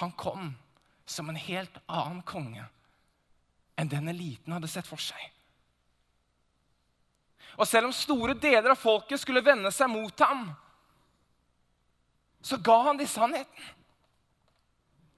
Han 0.00 0.12
kom 0.12 0.54
som 1.06 1.28
en 1.28 1.36
helt 1.36 1.80
annen 1.86 2.22
konge 2.22 2.64
enn 3.80 3.88
den 3.88 4.08
eliten 4.12 4.52
hadde 4.52 4.68
sett 4.68 4.88
for 4.88 5.00
seg. 5.00 5.20
Og 7.56 7.68
selv 7.68 7.88
om 7.88 7.94
store 7.96 8.36
deler 8.38 8.72
av 8.72 8.78
folket 8.80 9.20
skulle 9.20 9.44
vende 9.44 9.72
seg 9.74 9.90
mot 9.92 10.22
ham, 10.24 10.46
så 12.40 12.56
ga 12.56 12.78
han 12.86 13.00
de 13.00 13.06
sannheten, 13.08 13.64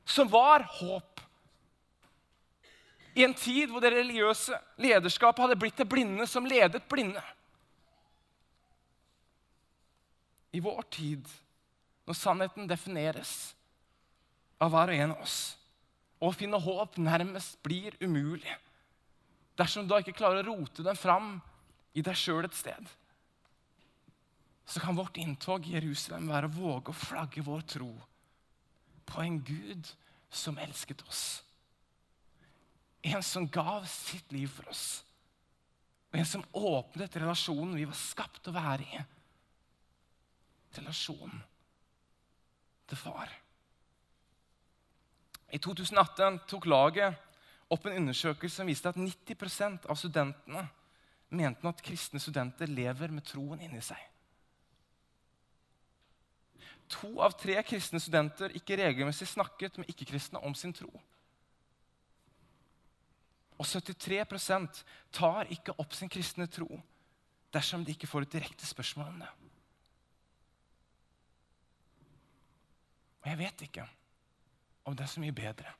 som 0.04 0.30
var 0.30 0.64
håp. 0.80 1.20
I 3.14 3.24
en 3.26 3.34
tid 3.36 3.70
hvor 3.70 3.84
det 3.84 3.92
religiøse 3.92 4.56
lederskapet 4.80 5.44
hadde 5.44 5.58
blitt 5.60 5.78
det 5.78 5.86
blinde 5.86 6.26
som 6.26 6.48
ledet 6.48 6.82
blinde. 6.90 7.22
I 10.52 10.60
vår 10.60 10.82
tid, 10.92 11.28
når 12.08 12.18
sannheten 12.18 12.68
defineres 12.68 13.52
av 14.60 14.72
hver 14.72 14.92
og 14.92 15.04
en 15.04 15.14
av 15.14 15.22
oss, 15.22 15.36
å 16.22 16.30
finne 16.34 16.60
håp 16.62 16.98
nærmest 17.02 17.58
blir 17.66 17.96
umulig 18.02 18.54
dersom 19.58 19.88
du 19.88 19.94
ikke 19.98 20.14
klarer 20.16 20.46
å 20.46 20.54
rote 20.54 20.84
den 20.86 20.98
fram 20.98 21.34
i 21.92 22.02
deg 22.04 22.16
sjøl 22.16 22.46
et 22.46 22.56
sted. 22.56 22.86
Så 24.64 24.80
kan 24.80 24.96
vårt 24.96 25.18
inntog 25.20 25.66
i 25.66 25.74
Jerusalem 25.74 26.30
være 26.32 26.48
å 26.48 26.54
våge 26.54 26.92
å 26.92 26.96
flagge 26.96 27.44
vår 27.44 27.64
tro 27.74 27.90
på 29.08 29.20
en 29.20 29.40
Gud 29.44 29.90
som 30.32 30.58
elsket 30.62 31.02
oss. 31.04 31.42
En 33.02 33.22
som 33.26 33.48
gav 33.50 33.84
sitt 33.90 34.30
liv 34.32 34.48
for 34.48 34.70
oss. 34.70 35.02
Og 36.12 36.20
en 36.20 36.28
som 36.28 36.44
åpnet 36.54 37.18
relasjonen 37.18 37.74
vi 37.76 37.88
var 37.88 37.98
skapt 37.98 38.48
å 38.48 38.54
være 38.54 38.86
i. 38.86 39.04
Relasjonen 40.78 41.42
til 42.88 43.00
far. 43.00 43.41
I 45.52 45.60
2018 45.60 46.38
tok 46.48 46.66
laget 46.66 47.18
opp 47.72 47.86
en 47.86 47.98
undersøkelse 48.00 48.60
som 48.60 48.68
viste 48.68 48.88
at 48.88 48.96
90% 48.96 49.86
av 49.90 49.98
studentene 50.00 50.64
mente 51.32 51.68
at 51.68 51.84
kristne 51.84 52.20
studenter 52.20 52.68
lever 52.68 53.12
med 53.12 53.24
troen 53.28 53.60
inni 53.64 53.80
seg. 53.84 54.00
To 56.92 57.14
av 57.24 57.36
tre 57.40 57.56
kristne 57.64 58.00
studenter 58.00 58.52
ikke 58.56 58.76
regelmessig 58.80 59.30
snakket 59.30 59.78
med 59.80 59.88
ikke-kristne 59.92 60.40
om 60.44 60.56
sin 60.56 60.74
tro. 60.76 60.90
Og 63.56 63.68
73% 63.68 64.82
tar 65.14 65.52
ikke 65.54 65.76
opp 65.80 65.94
sin 65.96 66.10
kristne 66.12 66.48
tro 66.50 66.68
dersom 67.52 67.84
de 67.84 67.94
ikke 67.94 68.08
får 68.08 68.26
et 68.26 68.36
direkte 68.38 68.68
spørsmål 68.68 69.08
om 69.12 69.22
det. 69.22 69.32
Og 73.22 73.28
jeg 73.30 73.38
vet 73.38 73.68
ikke 73.68 73.88
om 74.84 74.96
det 74.96 75.06
er 75.06 75.12
så 75.12 75.22
mye 75.22 75.34
bedre 75.34 75.72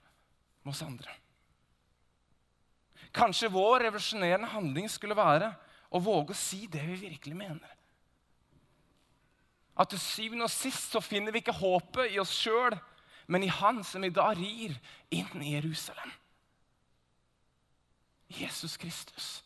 med 0.62 0.73
oss 0.73 0.85
andre. 0.87 1.12
Kanskje 3.12 3.50
vår 3.52 3.88
revolusjonerende 3.88 4.49
handling 4.54 4.88
skulle 4.90 5.16
være 5.18 5.50
å 5.92 6.00
våge 6.00 6.32
å 6.32 6.38
si 6.38 6.64
det 6.71 6.82
vi 6.87 6.97
virkelig 7.09 7.37
mener. 7.37 7.75
At 9.76 9.92
til 9.92 10.00
syvende 10.00 10.47
og 10.47 10.52
sist 10.52 10.92
så 10.92 11.00
finner 11.04 11.32
vi 11.32 11.42
ikke 11.42 11.56
håpet 11.56 12.12
i 12.12 12.21
oss 12.21 12.32
sjøl, 12.37 12.76
men 13.26 13.44
i 13.44 13.52
Han 13.52 13.80
som 13.85 14.04
i 14.04 14.12
dag 14.12 14.37
rir 14.37 14.75
inn 15.11 15.42
i 15.44 15.54
Jerusalem. 15.54 16.12
Jesus 18.32 18.76
Kristus. 18.80 19.42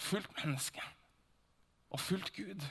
Fullt 0.00 0.32
menneske 0.40 0.82
og 1.90 2.00
fullt 2.00 2.32
Gud. 2.36 2.64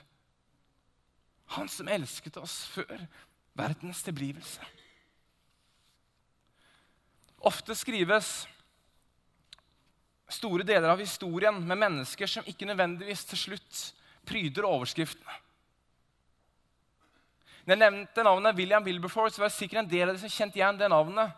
Han 1.55 1.69
som 1.69 1.89
elsket 1.89 2.37
oss 2.41 2.63
før 2.73 3.05
verdens 3.57 4.03
tilblivelse. 4.05 4.65
Ofte 7.39 7.75
skrives 7.77 8.47
store 10.29 10.65
deler 10.67 10.91
av 10.91 10.99
historien 11.01 11.55
med 11.65 11.79
mennesker 11.79 12.29
som 12.29 12.47
ikke 12.47 12.67
nødvendigvis 12.69 13.23
til 13.29 13.39
slutt 13.47 13.83
pryder 14.27 14.67
overskriftene. 14.67 15.37
Når 17.65 17.75
jeg 17.75 17.81
nevnte 17.83 18.25
navnet 18.25 18.57
William 18.57 18.83
Wilberforce, 18.83 19.39
var 19.39 19.49
det 19.49 19.55
sikkert 19.55 19.83
en 19.83 19.91
del 19.91 20.09
av 20.09 20.15
de 20.15 20.21
som 20.23 20.31
kjente 20.31 20.57
igjen 20.57 20.77
det 20.79 20.89
navnet. 20.89 21.33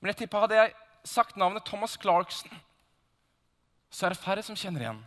Men 0.00 0.12
jeg 0.12 0.22
tipper 0.22 0.44
hadde 0.44 0.58
jeg 0.58 0.74
sagt 1.04 1.36
navnet 1.36 1.64
Thomas 1.66 1.96
Clarkson, 2.00 2.50
så 3.90 4.06
er 4.06 4.14
det 4.14 4.22
færre 4.22 4.42
som 4.42 4.56
kjenner 4.58 4.84
igjen. 4.84 5.02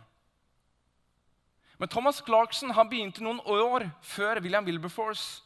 Men 1.78 1.90
Thomas 1.90 2.20
Clarkson 2.24 2.72
han 2.74 2.88
begynte 2.90 3.22
noen 3.22 3.40
år 3.46 3.86
før 4.02 4.40
William 4.42 4.66
Wilberforce 4.66 5.42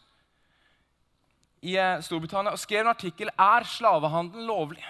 i 1.63 1.77
eh, 1.79 2.01
Storbritannia 2.03 2.53
og 2.55 2.61
skrev 2.61 2.83
en 2.83 2.93
artikkel 2.93 3.31
er 3.31 3.67
slavehandel 3.69 4.47
lovlig. 4.49 4.85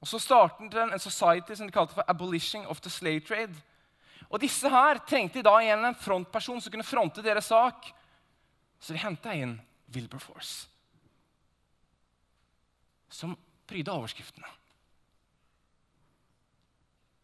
Og 0.00 0.08
Så 0.08 0.20
startet 0.20 0.74
en 0.76 0.98
society 1.00 1.54
som 1.56 1.68
de 1.68 1.72
kalte 1.72 1.96
for 1.96 2.04
Abolishing 2.08 2.66
of 2.68 2.80
the 2.80 2.90
Slave 2.90 3.20
Trade. 3.24 3.54
Og 4.28 4.40
Disse 4.40 4.68
her 4.68 5.00
trengte 5.08 5.44
da 5.44 5.54
igjen 5.60 5.84
en 5.84 5.96
frontperson 5.96 6.60
som 6.60 6.72
kunne 6.72 6.84
fronte 6.84 7.24
deres 7.24 7.48
sak. 7.48 7.88
Så 8.80 8.92
de 8.92 9.00
henta 9.00 9.32
inn 9.32 9.54
Wilberforce, 9.94 10.66
som 13.08 13.36
pryda 13.68 13.94
overskriftene. 13.94 14.48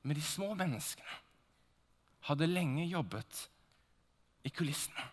Men 0.02 0.16
de 0.16 0.24
små 0.24 0.54
menneskene 0.56 1.18
hadde 2.30 2.48
lenge 2.48 2.86
jobbet 2.88 3.42
i 4.46 4.52
kulissene. 4.54 5.04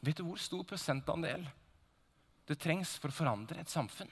Vet 0.00 0.16
du 0.16 0.24
hvor 0.24 0.40
stor 0.40 0.64
prosentandel 0.64 1.44
det 2.48 2.56
trengs 2.58 2.96
for 2.98 3.12
å 3.12 3.14
forandre 3.14 3.60
et 3.60 3.70
samfunn? 3.70 4.10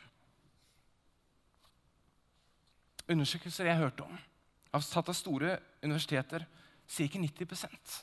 Undersøkelser 3.08 3.70
jeg 3.70 3.80
hørte 3.80 4.04
om, 4.04 4.18
satt 4.84 5.08
av 5.08 5.16
store 5.16 5.56
universiteter, 5.82 6.44
sier 6.88 7.08
ikke 7.08 7.22
90% 7.24 7.96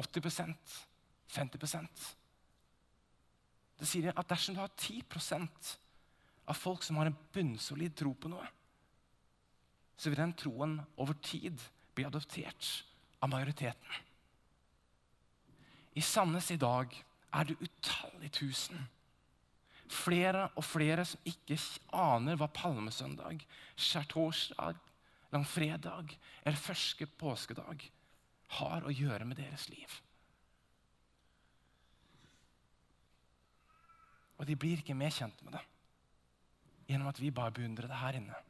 80% 0.00 0.74
50% 1.34 2.06
Det 3.78 3.88
sier 3.88 4.14
at 4.14 4.30
dersom 4.30 4.54
du 4.54 4.62
har 4.62 4.70
10% 4.78 5.74
av 6.50 6.58
folk 6.58 6.82
som 6.86 6.98
har 7.00 7.10
en 7.10 7.20
bunnsolid 7.34 7.94
tro 7.96 8.12
på 8.14 8.30
noe, 8.30 8.46
så 9.96 10.10
vil 10.10 10.20
den 10.20 10.34
troen 10.38 10.76
over 11.00 11.16
tid 11.24 11.58
bli 11.94 12.04
adoptert 12.06 12.68
av 13.22 13.30
majoriteten. 13.32 14.02
I 15.94 16.02
Sandnes 16.02 16.50
i 16.50 16.58
dag 16.58 16.94
er 17.34 17.46
det 17.48 17.58
utallige 17.62 18.34
tusen. 18.40 18.80
Flere 19.90 20.48
og 20.56 20.64
flere 20.64 21.04
som 21.06 21.28
ikke 21.28 21.58
aner 21.94 22.38
hva 22.40 22.48
palmesøndag, 22.50 23.44
skjærtorsdag, 23.76 24.80
langfredag 25.34 26.16
eller 26.44 26.58
første 26.58 27.06
påskedag 27.20 27.84
har 28.58 28.86
å 28.86 28.94
gjøre 28.94 29.26
med 29.28 29.38
deres 29.38 29.68
liv. 29.70 30.00
Og 34.38 34.48
de 34.48 34.56
blir 34.58 34.82
ikke 34.82 34.98
mer 34.98 35.14
kjent 35.14 35.38
med 35.46 35.56
det 35.58 35.62
gjennom 36.84 37.08
at 37.08 37.16
vi 37.16 37.30
bare 37.32 37.54
beundrer 37.54 37.88
det 37.88 37.96
her 37.96 38.16
inne. 38.18 38.40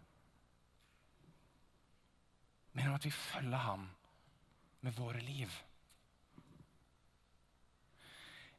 Men 2.72 2.82
gjennom 2.82 2.98
at 2.98 3.06
vi 3.06 3.12
følger 3.14 3.62
ham 3.62 3.84
med 4.82 4.96
våre 4.96 5.20
liv. 5.22 5.52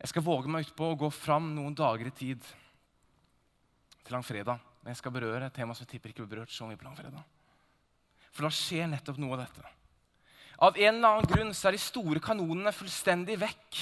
Jeg 0.02 0.12
skal 0.12 0.26
våge 0.26 0.52
meg 0.52 0.68
utpå 0.68 0.92
å 0.92 1.00
gå 1.00 1.10
fram 1.14 1.54
noen 1.56 1.76
dager 1.78 2.10
i 2.10 2.14
tid 2.16 2.44
til 4.06 4.16
langfredag. 4.16 4.60
Men 4.84 4.94
jeg 4.94 5.02
skal 5.02 5.16
berøre 5.16 5.48
et 5.48 5.56
tema 5.56 5.74
som 5.74 5.86
jeg 5.86 5.96
tipper 5.96 6.12
ikke 6.12 6.26
blir 6.26 6.36
berørt 6.36 6.54
så 6.54 6.68
mye 6.68 6.78
på 6.78 6.86
langfredag. 6.86 7.24
For 8.36 8.46
da 8.46 8.52
skjer 8.54 8.90
nettopp 8.92 9.18
noe 9.22 9.38
av 9.38 9.46
dette. 9.46 9.72
Av 10.66 10.78
en 10.78 10.94
eller 10.94 11.10
annen 11.10 11.30
grunn 11.32 11.54
så 11.56 11.70
er 11.70 11.76
de 11.76 11.84
store 11.84 12.22
kanonene 12.24 12.74
fullstendig 12.76 13.40
vekk 13.42 13.82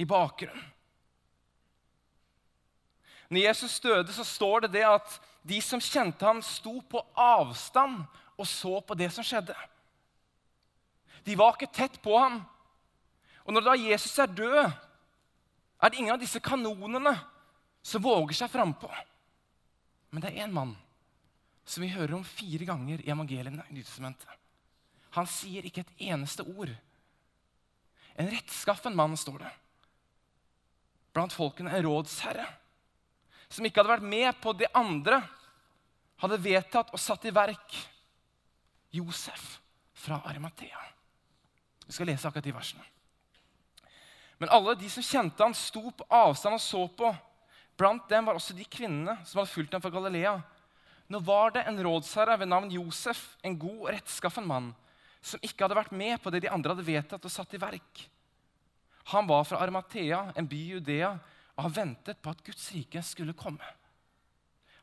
i 0.00 0.06
bakgrunnen. 0.08 0.72
Når 3.26 3.42
Jesus 3.42 3.80
døde, 3.82 4.12
så 4.14 4.22
står 4.22 4.66
det 4.66 4.76
det 4.76 4.84
at 4.86 5.16
de 5.46 5.58
som 5.62 5.82
kjente 5.82 6.22
ham, 6.22 6.38
sto 6.42 6.78
på 6.86 7.00
avstand 7.18 8.04
og 8.36 8.46
så 8.46 8.78
på 8.86 8.94
det 8.98 9.08
som 9.14 9.26
skjedde. 9.26 9.56
De 11.26 11.34
var 11.38 11.56
ikke 11.56 11.72
tett 11.74 11.98
på 12.02 12.14
ham. 12.18 12.38
Og 13.46 13.54
når 13.54 13.64
da 13.64 13.76
Jesus 13.78 14.16
er 14.18 14.32
død, 14.32 14.64
er 14.66 15.92
det 15.92 16.00
ingen 16.00 16.14
av 16.14 16.20
disse 16.20 16.40
kanonene 16.42 17.14
som 17.86 18.02
våger 18.02 18.34
seg 18.34 18.50
frampå. 18.50 18.90
Men 20.10 20.24
det 20.24 20.32
er 20.32 20.46
én 20.46 20.54
mann 20.54 20.74
som 21.66 21.82
vi 21.82 21.92
hører 21.92 22.16
om 22.18 22.26
fire 22.26 22.66
ganger 22.66 23.02
i 23.02 23.10
evangeliene. 23.10 23.64
Han 25.16 25.30
sier 25.30 25.66
ikke 25.66 25.84
et 25.84 26.04
eneste 26.10 26.46
ord. 26.46 26.72
En 28.16 28.30
rettskaffen 28.32 28.96
mann, 28.96 29.16
står 29.18 29.44
det. 29.44 29.52
Blant 31.14 31.34
folkene 31.34 31.72
en 31.72 31.86
rådsherre 31.86 32.46
som 33.48 33.66
ikke 33.66 33.80
hadde 33.80 33.94
vært 33.94 34.08
med 34.10 34.40
på 34.42 34.52
det 34.58 34.68
andre 34.74 35.20
hadde 36.22 36.40
vedtatt 36.42 36.90
og 36.94 37.00
satt 37.00 37.28
i 37.28 37.34
verk. 37.34 37.78
Josef 38.96 39.58
fra 39.96 40.22
Arimathea. 40.26 40.80
Vi 41.86 41.94
skal 41.94 42.08
lese 42.10 42.26
akkurat 42.28 42.46
de 42.46 42.54
versene. 42.54 42.84
Men 44.38 44.52
alle 44.52 44.74
de 44.76 44.88
som 44.92 45.04
kjente 45.04 45.42
han, 45.42 45.54
sto 45.56 45.90
på 45.90 46.06
avstand 46.12 46.58
og 46.58 46.62
så 46.62 46.82
på. 46.98 47.12
Blant 47.76 48.08
dem 48.08 48.28
var 48.28 48.36
også 48.36 48.56
de 48.56 48.64
kvinnene 48.68 49.16
som 49.24 49.40
hadde 49.40 49.52
fulgt 49.52 49.76
ham 49.76 49.84
fra 49.84 49.92
Galilea. 49.92 50.36
Nå 51.12 51.20
var 51.24 51.54
det 51.54 51.64
en 51.68 51.78
rådsherre 51.86 52.36
ved 52.40 52.50
navn 52.50 52.72
Josef, 52.72 53.36
en 53.44 53.56
god 53.58 53.78
og 53.84 53.90
rettskaffen 53.94 54.46
mann, 54.48 54.72
som 55.22 55.42
ikke 55.44 55.64
hadde 55.64 55.78
vært 55.78 55.94
med 55.94 56.18
på 56.22 56.32
det 56.32 56.42
de 56.44 56.52
andre 56.52 56.74
hadde 56.74 56.86
vedtatt 56.86 57.24
og 57.28 57.32
satt 57.32 57.54
i 57.54 57.62
verk. 57.62 58.06
Han 59.12 59.28
var 59.28 59.44
fra 59.46 59.60
Armathea, 59.62 60.32
en 60.34 60.48
by 60.50 60.58
i 60.58 60.70
Judea, 60.74 61.12
og 61.56 61.68
han 61.68 61.76
ventet 61.76 62.18
på 62.20 62.32
at 62.32 62.42
Guds 62.44 62.64
rike 62.74 63.02
skulle 63.06 63.36
komme. 63.38 63.64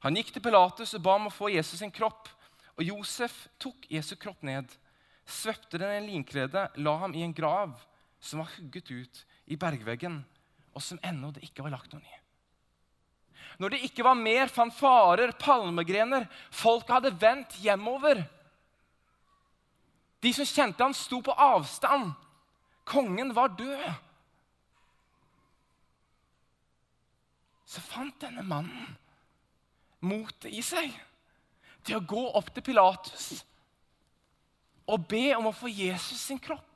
Han 0.03 0.15
gikk 0.17 0.31
til 0.35 0.43
Pilatus 0.43 0.95
og 0.95 1.03
ba 1.03 1.17
om 1.19 1.27
å 1.29 1.33
få 1.33 1.51
Jesus 1.51 1.79
sin 1.79 1.91
kropp. 1.93 2.29
Og 2.79 2.87
Josef 2.87 3.35
tok 3.61 3.85
Jesu 3.91 4.15
kropp 4.19 4.41
ned, 4.47 4.71
svøpte 5.27 5.77
den 5.77 5.91
i 5.93 5.99
en 5.99 6.09
linklede, 6.09 6.65
la 6.75 6.95
ham 7.03 7.13
i 7.15 7.21
en 7.23 7.35
grav 7.35 7.75
som 8.23 8.41
var 8.41 8.51
hugget 8.55 8.89
ut 8.91 9.21
i 9.51 9.57
bergveggen, 9.59 10.21
og 10.73 10.81
som 10.81 11.01
ennå 11.05 11.31
det 11.35 11.43
ikke 11.45 11.65
var 11.65 11.75
lagt 11.75 11.91
noen 11.93 12.05
i. 12.05 12.19
Når 13.61 13.75
det 13.75 13.83
ikke 13.85 14.05
var 14.05 14.17
mer 14.17 14.49
fanfarer, 14.49 15.35
palmegrener, 15.37 16.25
folk 16.49 16.89
hadde 16.89 17.13
vendt 17.21 17.59
hjemover 17.61 18.23
de 20.23 20.31
som 20.31 20.47
kjente 20.47 20.83
han, 20.83 20.95
sto 20.95 21.19
på 21.23 21.35
avstand. 21.35 22.13
Kongen 22.87 23.33
var 23.35 23.51
død. 23.59 23.87
Så 27.67 27.83
fant 27.83 28.15
denne 28.21 28.43
mannen 28.47 28.93
motet 30.03 30.51
i 30.51 30.61
seg 30.63 30.93
til 31.83 31.97
å 31.97 32.05
gå 32.07 32.21
opp 32.39 32.51
til 32.53 32.63
Pilatus 32.63 33.43
og 34.83 35.07
be 35.09 35.29
om 35.35 35.47
å 35.49 35.55
få 35.55 35.71
Jesus 35.71 36.21
sin 36.27 36.39
kropp. 36.43 36.72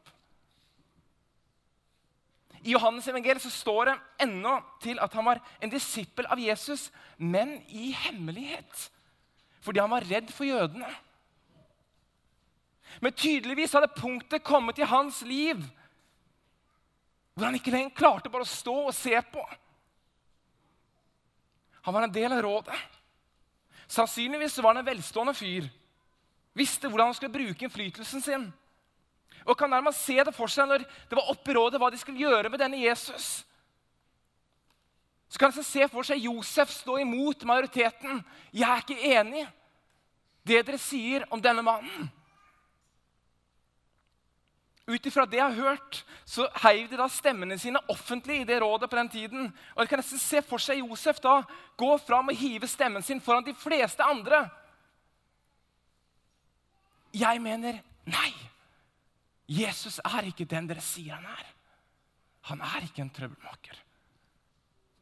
I 2.63 2.73
Johannes 2.73 3.07
evangeliet 3.07 3.43
så 3.43 3.51
står 3.53 3.89
det 3.89 3.97
ennå 4.25 4.57
til 4.83 4.99
at 5.03 5.13
han 5.13 5.25
var 5.27 5.41
en 5.61 5.71
disippel 5.71 6.27
av 6.31 6.39
Jesus, 6.41 6.87
men 7.17 7.57
i 7.69 7.91
hemmelighet. 8.05 8.87
Fordi 9.61 9.81
han 9.83 9.91
var 9.91 10.07
redd 10.07 10.31
for 10.33 10.47
jødene. 10.47 10.89
Men 13.03 13.13
tydeligvis 13.13 13.75
hadde 13.75 13.93
punktet 13.97 14.45
kommet 14.45 14.79
i 14.79 14.87
hans 14.87 15.21
liv 15.27 15.61
hvor 17.37 17.45
han 17.45 17.55
ikke 17.59 17.69
lenger 17.69 17.93
klarte 17.93 18.31
bare 18.33 18.47
å 18.47 18.49
stå 18.49 18.73
og 18.87 18.95
se 18.97 19.13
på. 19.29 19.43
Han 21.85 21.93
var 21.93 22.07
en 22.07 22.13
del 22.15 22.33
av 22.33 22.39
rådet. 22.41 22.77
Sannsynligvis 23.87 24.57
var 24.57 24.73
han 24.73 24.81
en 24.81 24.87
velstående 24.87 25.35
fyr. 25.37 25.67
Visste 26.57 26.89
hvordan 26.89 27.11
han 27.11 27.17
skulle 27.17 27.35
bruke 27.35 27.67
innflytelsen 27.67 28.23
sin. 28.25 28.47
Og 29.47 29.55
kan 29.57 29.71
nærmest 29.71 30.03
se 30.03 30.17
det 30.19 30.35
for 30.35 30.51
seg 30.51 30.67
når 30.67 30.83
det 30.83 31.15
var 31.15 31.29
oppe 31.31 31.53
i 31.53 31.55
rådet 31.55 31.79
hva 31.79 31.89
de 31.91 31.99
skulle 31.99 32.19
gjøre 32.19 32.51
med 32.51 32.59
denne 32.59 32.81
Jesus. 32.81 33.45
Så 35.29 35.39
kan 35.39 35.51
han 35.51 35.63
se 35.63 35.87
for 35.91 36.07
seg 36.07 36.23
Josef 36.23 36.71
stå 36.71 36.97
imot 37.03 37.43
majoriteten. 37.47 38.23
'Jeg 38.53 38.69
er 38.69 38.83
ikke 38.83 39.15
enig 39.19 39.47
det 40.47 40.65
dere 40.65 40.77
sier 40.79 41.25
om 41.31 41.41
denne 41.41 41.63
mannen.' 41.63 42.11
Ut 44.87 45.05
ifra 45.05 45.25
det 45.27 45.35
jeg 45.35 45.43
har 45.43 45.67
hørt, 45.67 46.05
så 46.23 46.45
heiv 46.63 46.87
de 46.87 46.95
da 46.95 47.09
stemmene 47.11 47.57
sine 47.59 47.79
offentlig 47.91 48.39
i 48.39 48.45
det 48.47 48.61
rådet 48.61 48.89
på 48.89 48.95
den 48.95 49.09
tiden. 49.09 49.49
Og 49.75 49.81
jeg 49.83 49.89
kan 49.89 49.99
nesten 49.99 50.19
se 50.19 50.41
for 50.41 50.63
seg 50.63 50.79
Josef 50.79 51.19
da 51.19 51.41
gå 51.75 51.89
fram 51.97 52.31
og 52.31 52.39
hive 52.39 52.67
stemmen 52.71 53.03
sin 53.03 53.19
foran 53.19 53.43
de 53.43 53.53
fleste 53.53 54.03
andre. 54.03 54.45
Jeg 57.11 57.41
mener 57.43 57.81
nei. 58.07 58.31
Jesus 59.47 60.01
er 60.03 60.27
ikke 60.27 60.47
den 60.49 60.67
dere 60.67 60.83
sier 60.83 61.15
han 61.15 61.27
er. 61.31 61.51
Han 62.51 62.63
er 62.63 62.83
ikke 62.83 63.03
en 63.03 63.13
trøbbelmaker. 63.15 63.79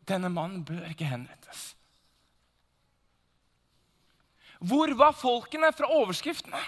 Denne 0.06 0.30
mannen 0.30 0.62
bør 0.66 0.86
ikke 0.90 1.10
henrettes. 1.10 1.74
Hvor 4.66 4.94
var 4.98 5.18
folkene 5.18 5.72
fra 5.74 5.90
overskriftene? 5.98 6.62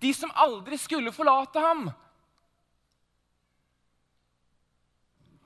De 0.00 0.10
som 0.16 0.32
aldri 0.34 0.76
skulle 0.80 1.12
forlate 1.12 1.60
ham. 1.60 1.86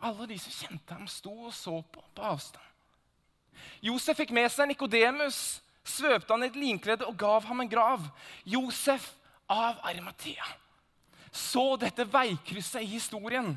Alle 0.03 0.29
de 0.31 0.39
som 0.39 0.55
kjente 0.55 0.95
ham, 0.95 1.11
sto 1.11 1.35
og 1.51 1.55
så 1.55 1.75
på 1.83 2.03
på 2.15 2.23
avstand. 2.23 2.65
Josef 3.83 4.19
fikk 4.19 4.31
med 4.35 4.47
seg 4.51 4.71
Nikodemus, 4.71 5.61
svøpte 5.87 6.35
han 6.35 6.47
i 6.47 6.51
et 6.51 6.59
linklede 6.59 7.07
og 7.07 7.19
gav 7.19 7.47
ham 7.47 7.63
en 7.63 7.71
grav. 7.71 8.07
Josef 8.47 9.11
av 9.51 9.79
Arimathea 9.87 10.47
så 11.33 11.77
dette 11.81 12.07
veikrysset 12.09 12.83
i 12.83 12.93
historien. 12.95 13.53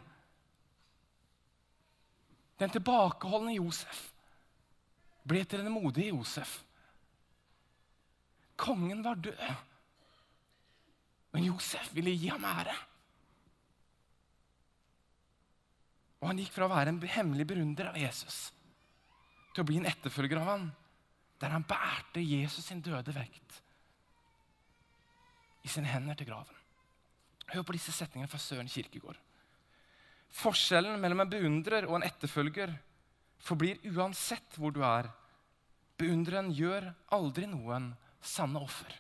Den 2.62 2.73
tilbakeholdne 2.73 3.55
Josef 3.57 4.07
ble 5.25 5.43
til 5.45 5.63
den 5.63 5.73
modige 5.73 6.12
Josef. 6.12 6.60
Kongen 8.62 9.01
var 9.03 9.17
død, 9.17 9.41
men 11.34 11.47
Josef 11.47 11.89
ville 11.95 12.13
gi 12.13 12.29
ham 12.29 12.45
ære. 12.45 12.75
Og 16.21 16.29
han 16.29 16.41
gikk 16.41 16.53
fra 16.53 16.67
å 16.67 16.73
være 16.73 16.93
en 16.93 17.01
hemmelig 17.01 17.47
beundrer 17.49 17.89
av 17.89 17.97
Jesus 17.97 18.51
til 19.51 19.63
å 19.63 19.67
bli 19.67 19.79
en 19.81 19.89
etterfølger 19.89 20.38
av 20.38 20.49
ham, 20.51 20.67
der 21.41 21.55
han 21.55 21.65
bærte 21.65 22.21
Jesus 22.21 22.67
sin 22.69 22.84
døde 22.86 23.13
vekt 23.15 23.57
i 25.65 25.69
sine 25.69 25.89
hender 25.89 26.17
til 26.17 26.29
graven. 26.29 26.61
Hør 27.52 27.66
på 27.68 27.76
disse 27.76 27.94
setningene 27.96 28.30
fra 28.32 28.40
Søren 28.40 28.70
Kirkegård. 28.72 29.18
Forskjellen 30.32 31.00
mellom 31.02 31.26
en 31.26 31.32
beundrer 31.32 31.88
og 31.90 31.98
en 31.98 32.08
etterfølger 32.08 32.72
forblir 33.44 33.82
uansett 33.92 34.56
hvor 34.56 34.72
du 34.72 34.80
er. 34.88 35.10
Beundreren 36.00 36.54
gjør 36.56 36.88
aldri 37.12 37.50
noen 37.52 37.92
sanne 38.24 38.62
offer. 38.64 38.94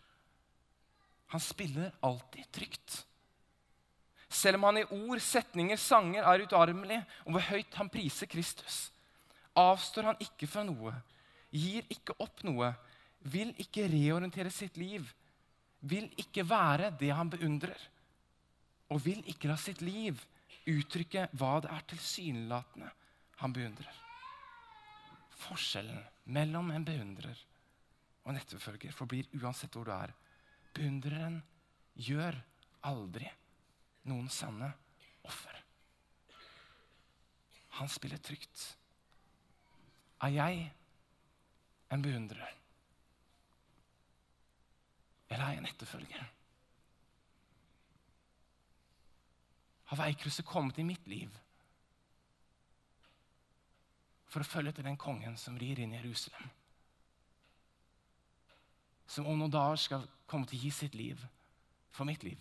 Han 1.31 1.39
spiller 1.43 1.93
alltid 2.03 2.49
trygt. 2.51 2.97
Selv 4.31 4.59
om 4.59 4.67
han 4.67 4.81
i 4.81 4.87
ord, 4.95 5.19
setninger, 5.23 5.79
sanger 5.79 6.27
er 6.27 6.43
utarmelig 6.43 6.99
og 7.25 7.35
hvor 7.35 7.47
høyt 7.51 7.79
han 7.79 7.91
priser 7.91 8.27
Kristus, 8.31 8.89
avstår 9.55 10.11
han 10.11 10.21
ikke 10.23 10.47
fra 10.47 10.63
noe, 10.67 10.93
gir 11.51 11.87
ikke 11.91 12.15
opp 12.23 12.43
noe, 12.47 12.71
vil 13.31 13.51
ikke 13.59 13.89
reorientere 13.91 14.51
sitt 14.51 14.79
liv, 14.79 15.07
vil 15.81 16.07
ikke 16.19 16.45
være 16.47 16.93
det 16.99 17.11
han 17.15 17.31
beundrer, 17.31 17.75
og 18.91 18.99
vil 19.05 19.21
ikke 19.31 19.49
la 19.49 19.57
sitt 19.59 19.81
liv 19.85 20.19
uttrykke 20.69 21.27
hva 21.39 21.53
det 21.63 21.71
er 21.71 21.85
tilsynelatende 21.93 22.89
han 23.41 23.55
beundrer. 23.55 24.01
Forskjellen 25.41 26.03
mellom 26.35 26.69
en 26.75 26.85
beundrer 26.85 27.39
og 28.21 28.33
en 28.33 28.41
etterfølger 28.41 28.93
forblir 28.93 29.31
uansett 29.39 29.73
hvor 29.73 29.87
du 29.87 29.93
er. 29.95 30.13
Beundreren 30.75 31.39
gjør 31.95 32.37
aldri 32.87 33.27
noen 34.11 34.29
sanne 34.31 34.69
offer. 35.27 35.55
Han 37.79 37.89
spiller 37.89 38.21
trygt. 38.21 38.67
Er 40.21 40.35
jeg 40.35 40.67
en 41.91 42.03
beundrer? 42.03 42.57
Eller 45.31 45.45
er 45.45 45.55
jeg 45.55 45.63
en 45.63 45.71
etterfølger? 45.71 46.29
Har 49.91 49.99
veikrysset 49.99 50.45
kommet 50.47 50.77
i 50.79 50.83
mitt 50.87 51.07
liv 51.11 51.33
for 54.31 54.39
å 54.39 54.47
følge 54.47 54.71
etter 54.71 54.85
den 54.87 54.95
kongen 54.95 55.33
som 55.35 55.57
rir 55.59 55.81
inn 55.83 55.91
i 55.91 55.97
Jerusalem? 55.97 56.45
Som 59.11 59.27
om 59.27 59.35
noen 59.35 59.51
dager 59.51 59.81
skal 59.83 60.05
komme 60.31 60.47
til 60.47 60.61
å 60.61 60.63
gi 60.63 60.71
sitt 60.71 60.95
liv 60.95 61.19
for 61.91 62.07
mitt 62.07 62.23
liv? 62.23 62.39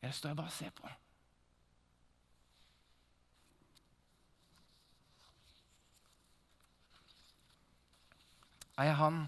Eller 0.00 0.16
står 0.16 0.32
jeg 0.32 0.38
bare 0.40 0.48
og 0.48 0.56
ser 0.56 0.72
på? 0.78 0.94
Er 8.80 8.88
jeg 8.88 8.96
han 9.02 9.20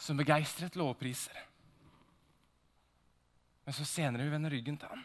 som 0.00 0.16
begeistret 0.16 0.80
lovpriser, 0.80 1.36
men 3.66 3.74
så 3.74 3.84
senere 3.84 4.22
vil 4.22 4.30
vende 4.30 4.50
ryggen 4.52 4.78
til 4.78 4.92
ham. 4.92 5.02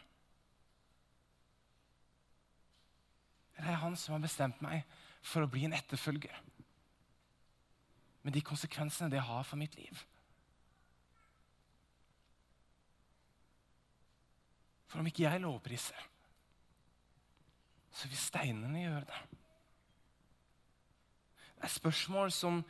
Eller 3.57 3.73
er 3.73 3.81
han 3.81 3.97
som 3.97 4.13
har 4.13 4.21
bestemt 4.21 4.61
meg 4.61 4.85
for 5.25 5.41
å 5.41 5.49
bli 5.49 5.65
en 5.65 5.73
etterfølger? 5.73 6.37
Med 8.21 8.37
de 8.37 8.45
konsekvensene 8.45 9.09
det 9.09 9.23
har 9.25 9.43
for 9.49 9.57
mitt 9.57 9.73
liv. 9.79 10.05
For 14.91 15.01
om 15.01 15.09
ikke 15.09 15.25
jeg 15.25 15.41
lovpriser, 15.41 16.07
så 17.91 18.09
vil 18.11 18.21
steinene 18.21 18.85
gjøre 18.85 19.05
det. 19.09 19.21
Det 21.57 21.65
er 21.65 21.79
spørsmål 21.81 22.33
som 22.33 22.61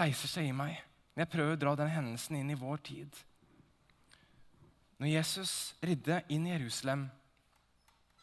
reiser 0.00 0.32
seg 0.32 0.48
i 0.48 0.56
meg 0.56 0.78
når 1.12 1.26
jeg 1.26 1.32
prøver 1.32 1.56
å 1.58 1.60
dra 1.60 1.80
den 1.80 1.92
hendelsen 1.92 2.40
inn 2.40 2.52
i 2.54 2.58
vår 2.60 2.80
tid. 2.88 3.26
Når 5.00 5.14
Jesus 5.14 5.52
ridde 5.80 6.20
inn 6.28 6.44
i 6.44 6.52
Jerusalem, 6.52 7.06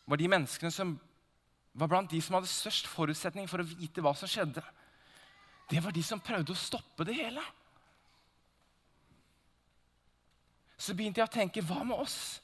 var 0.08 0.20
de 0.22 0.30
menneskene 0.30 0.72
som 0.72 0.94
var 1.78 1.90
blant 1.90 2.10
de 2.12 2.20
som 2.22 2.38
hadde 2.38 2.50
størst 2.50 2.88
forutsetning 2.90 3.50
for 3.50 3.62
å 3.62 3.68
vite 3.68 4.02
hva 4.02 4.14
som 4.18 4.30
skjedde, 4.30 4.62
det 5.68 5.82
var 5.84 5.94
de 5.94 6.04
som 6.06 6.22
prøvde 6.24 6.54
å 6.54 6.58
stoppe 6.58 7.06
det 7.08 7.18
hele. 7.18 7.42
Så 10.78 10.94
begynte 10.96 11.20
jeg 11.20 11.28
å 11.28 11.34
tenke 11.34 11.66
hva 11.66 11.82
med 11.84 11.98
oss? 11.98 12.38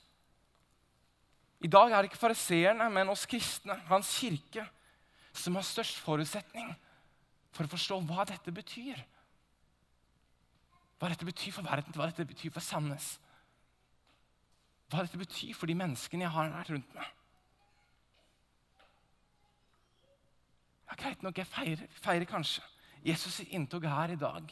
I 1.64 1.70
dag 1.72 1.94
er 1.94 2.02
det 2.02 2.12
ikke 2.12 2.20
fariseerne, 2.26 2.90
men 2.92 3.12
oss 3.14 3.28
kristne, 3.30 3.78
hans 3.88 4.10
kirke, 4.18 4.66
som 5.34 5.56
har 5.56 5.66
størst 5.66 6.02
forutsetning 6.04 6.74
for 7.54 7.66
å 7.66 7.72
forstå 7.72 8.02
hva 8.10 8.26
dette 8.28 8.52
betyr. 8.54 8.98
Hva 11.00 11.14
dette 11.14 11.28
betyr 11.28 11.54
for 11.56 11.66
verden, 11.66 11.96
hva 11.96 12.10
dette 12.10 12.26
betyr 12.28 12.52
for 12.52 12.66
Sandnes. 12.66 13.16
Hva 14.94 15.02
dette 15.02 15.18
betyr 15.18 15.58
for 15.58 15.70
de 15.70 15.76
menneskene 15.78 16.28
jeg 16.28 16.34
har 16.36 16.54
vært 16.54 16.72
rundt 16.76 16.96
meg. 16.96 17.12
Ja, 20.88 20.98
Greit 21.02 21.24
nok, 21.26 21.42
jeg 21.42 21.50
feirer, 21.50 21.86
feirer 21.98 22.30
kanskje 22.30 22.62
Jesus' 23.04 23.42
inntog 23.50 23.88
her 23.90 24.14
i 24.14 24.20
dag. 24.20 24.52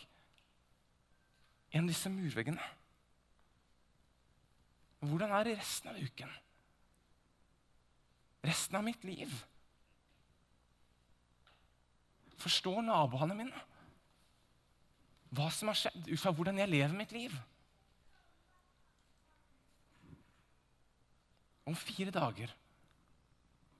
En 1.71 1.85
av 1.85 1.91
disse 1.93 2.09
murveggene. 2.09 2.63
Hvordan 5.05 5.31
er 5.37 5.45
det 5.45 5.59
resten 5.61 5.93
av 5.93 6.01
uken? 6.01 6.33
resten 8.41 8.75
av 8.75 8.83
mitt 8.83 9.03
liv. 9.03 9.31
Forstår 12.41 12.81
naboene 12.85 13.37
mine 13.37 13.67
hva 15.31 15.45
som 15.55 15.69
har 15.71 15.77
skjedd, 15.79 16.09
ut 16.09 16.19
fra 16.19 16.33
hvordan 16.35 16.57
jeg 16.59 16.67
lever 16.67 16.91
mitt 16.91 17.13
liv. 17.15 17.35
Om 21.69 21.77
fire 21.77 22.13
dager 22.13 22.53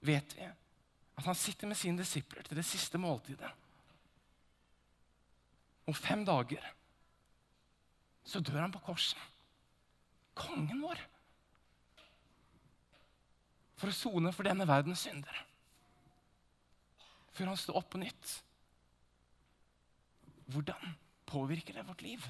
vet 0.00 0.36
vi 0.38 0.46
at 0.46 1.26
han 1.26 1.38
sitter 1.38 1.68
med 1.70 1.78
sine 1.78 1.98
disipler 1.98 2.42
til 2.46 2.58
det 2.58 2.66
siste 2.66 2.98
måltidet. 2.98 3.50
Om 5.86 5.94
fem 5.94 6.24
dager 6.24 6.64
så 8.24 8.40
dør 8.40 8.62
han 8.62 8.74
på 8.74 8.82
korset. 8.86 9.18
Kongen 10.38 10.80
vår 10.82 11.00
for 13.82 13.90
å 13.90 13.96
sone 13.96 14.30
for 14.30 14.46
denne 14.46 14.62
verdens 14.68 15.02
synder. 15.02 15.38
Før 17.34 17.50
han 17.50 17.58
står 17.58 17.80
opp 17.80 17.88
på 17.90 17.98
nytt. 17.98 18.34
Hvordan 20.54 20.94
påvirker 21.26 21.74
det 21.74 21.86
vårt 21.88 22.04
liv? 22.06 22.28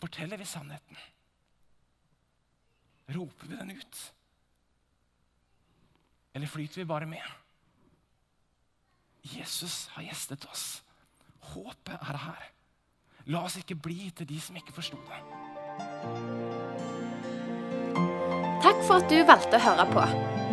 Forteller 0.00 0.40
vi 0.40 0.48
sannheten? 0.48 0.96
Roper 3.12 3.50
vi 3.50 3.58
den 3.58 3.74
ut? 3.76 4.02
Eller 6.32 6.46
flyter 6.46 6.80
vi 6.80 6.88
bare 6.88 7.06
med? 7.06 7.24
Jesus 9.22 9.86
har 9.94 10.02
gjestet 10.06 10.46
oss. 10.50 10.82
Håpet 11.52 11.98
er 12.00 12.18
her. 12.24 12.48
La 13.30 13.44
oss 13.46 13.58
ikke 13.60 13.78
bli 13.78 14.10
til 14.16 14.26
de 14.26 14.40
som 14.42 14.56
ikke 14.58 14.74
forsto 14.74 14.98
det. 15.06 15.20
Takk 18.62 18.82
for 18.86 18.98
at 18.98 19.10
du 19.10 19.18
valgte 19.26 19.58
å 19.58 19.64
høre 19.66 19.86
på. 19.92 20.06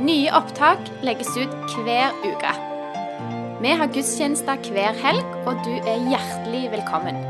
Nye 0.05 0.33
opptak 0.37 0.91
legges 1.05 1.31
ut 1.37 1.55
hver 1.85 2.13
uke. 2.25 2.53
Vi 3.59 3.73
har 3.75 3.91
gudstjenester 3.91 4.71
hver 4.71 4.95
helg, 5.03 5.35
og 5.45 5.65
du 5.65 5.75
er 5.83 6.07
hjertelig 6.13 6.69
velkommen. 6.77 7.28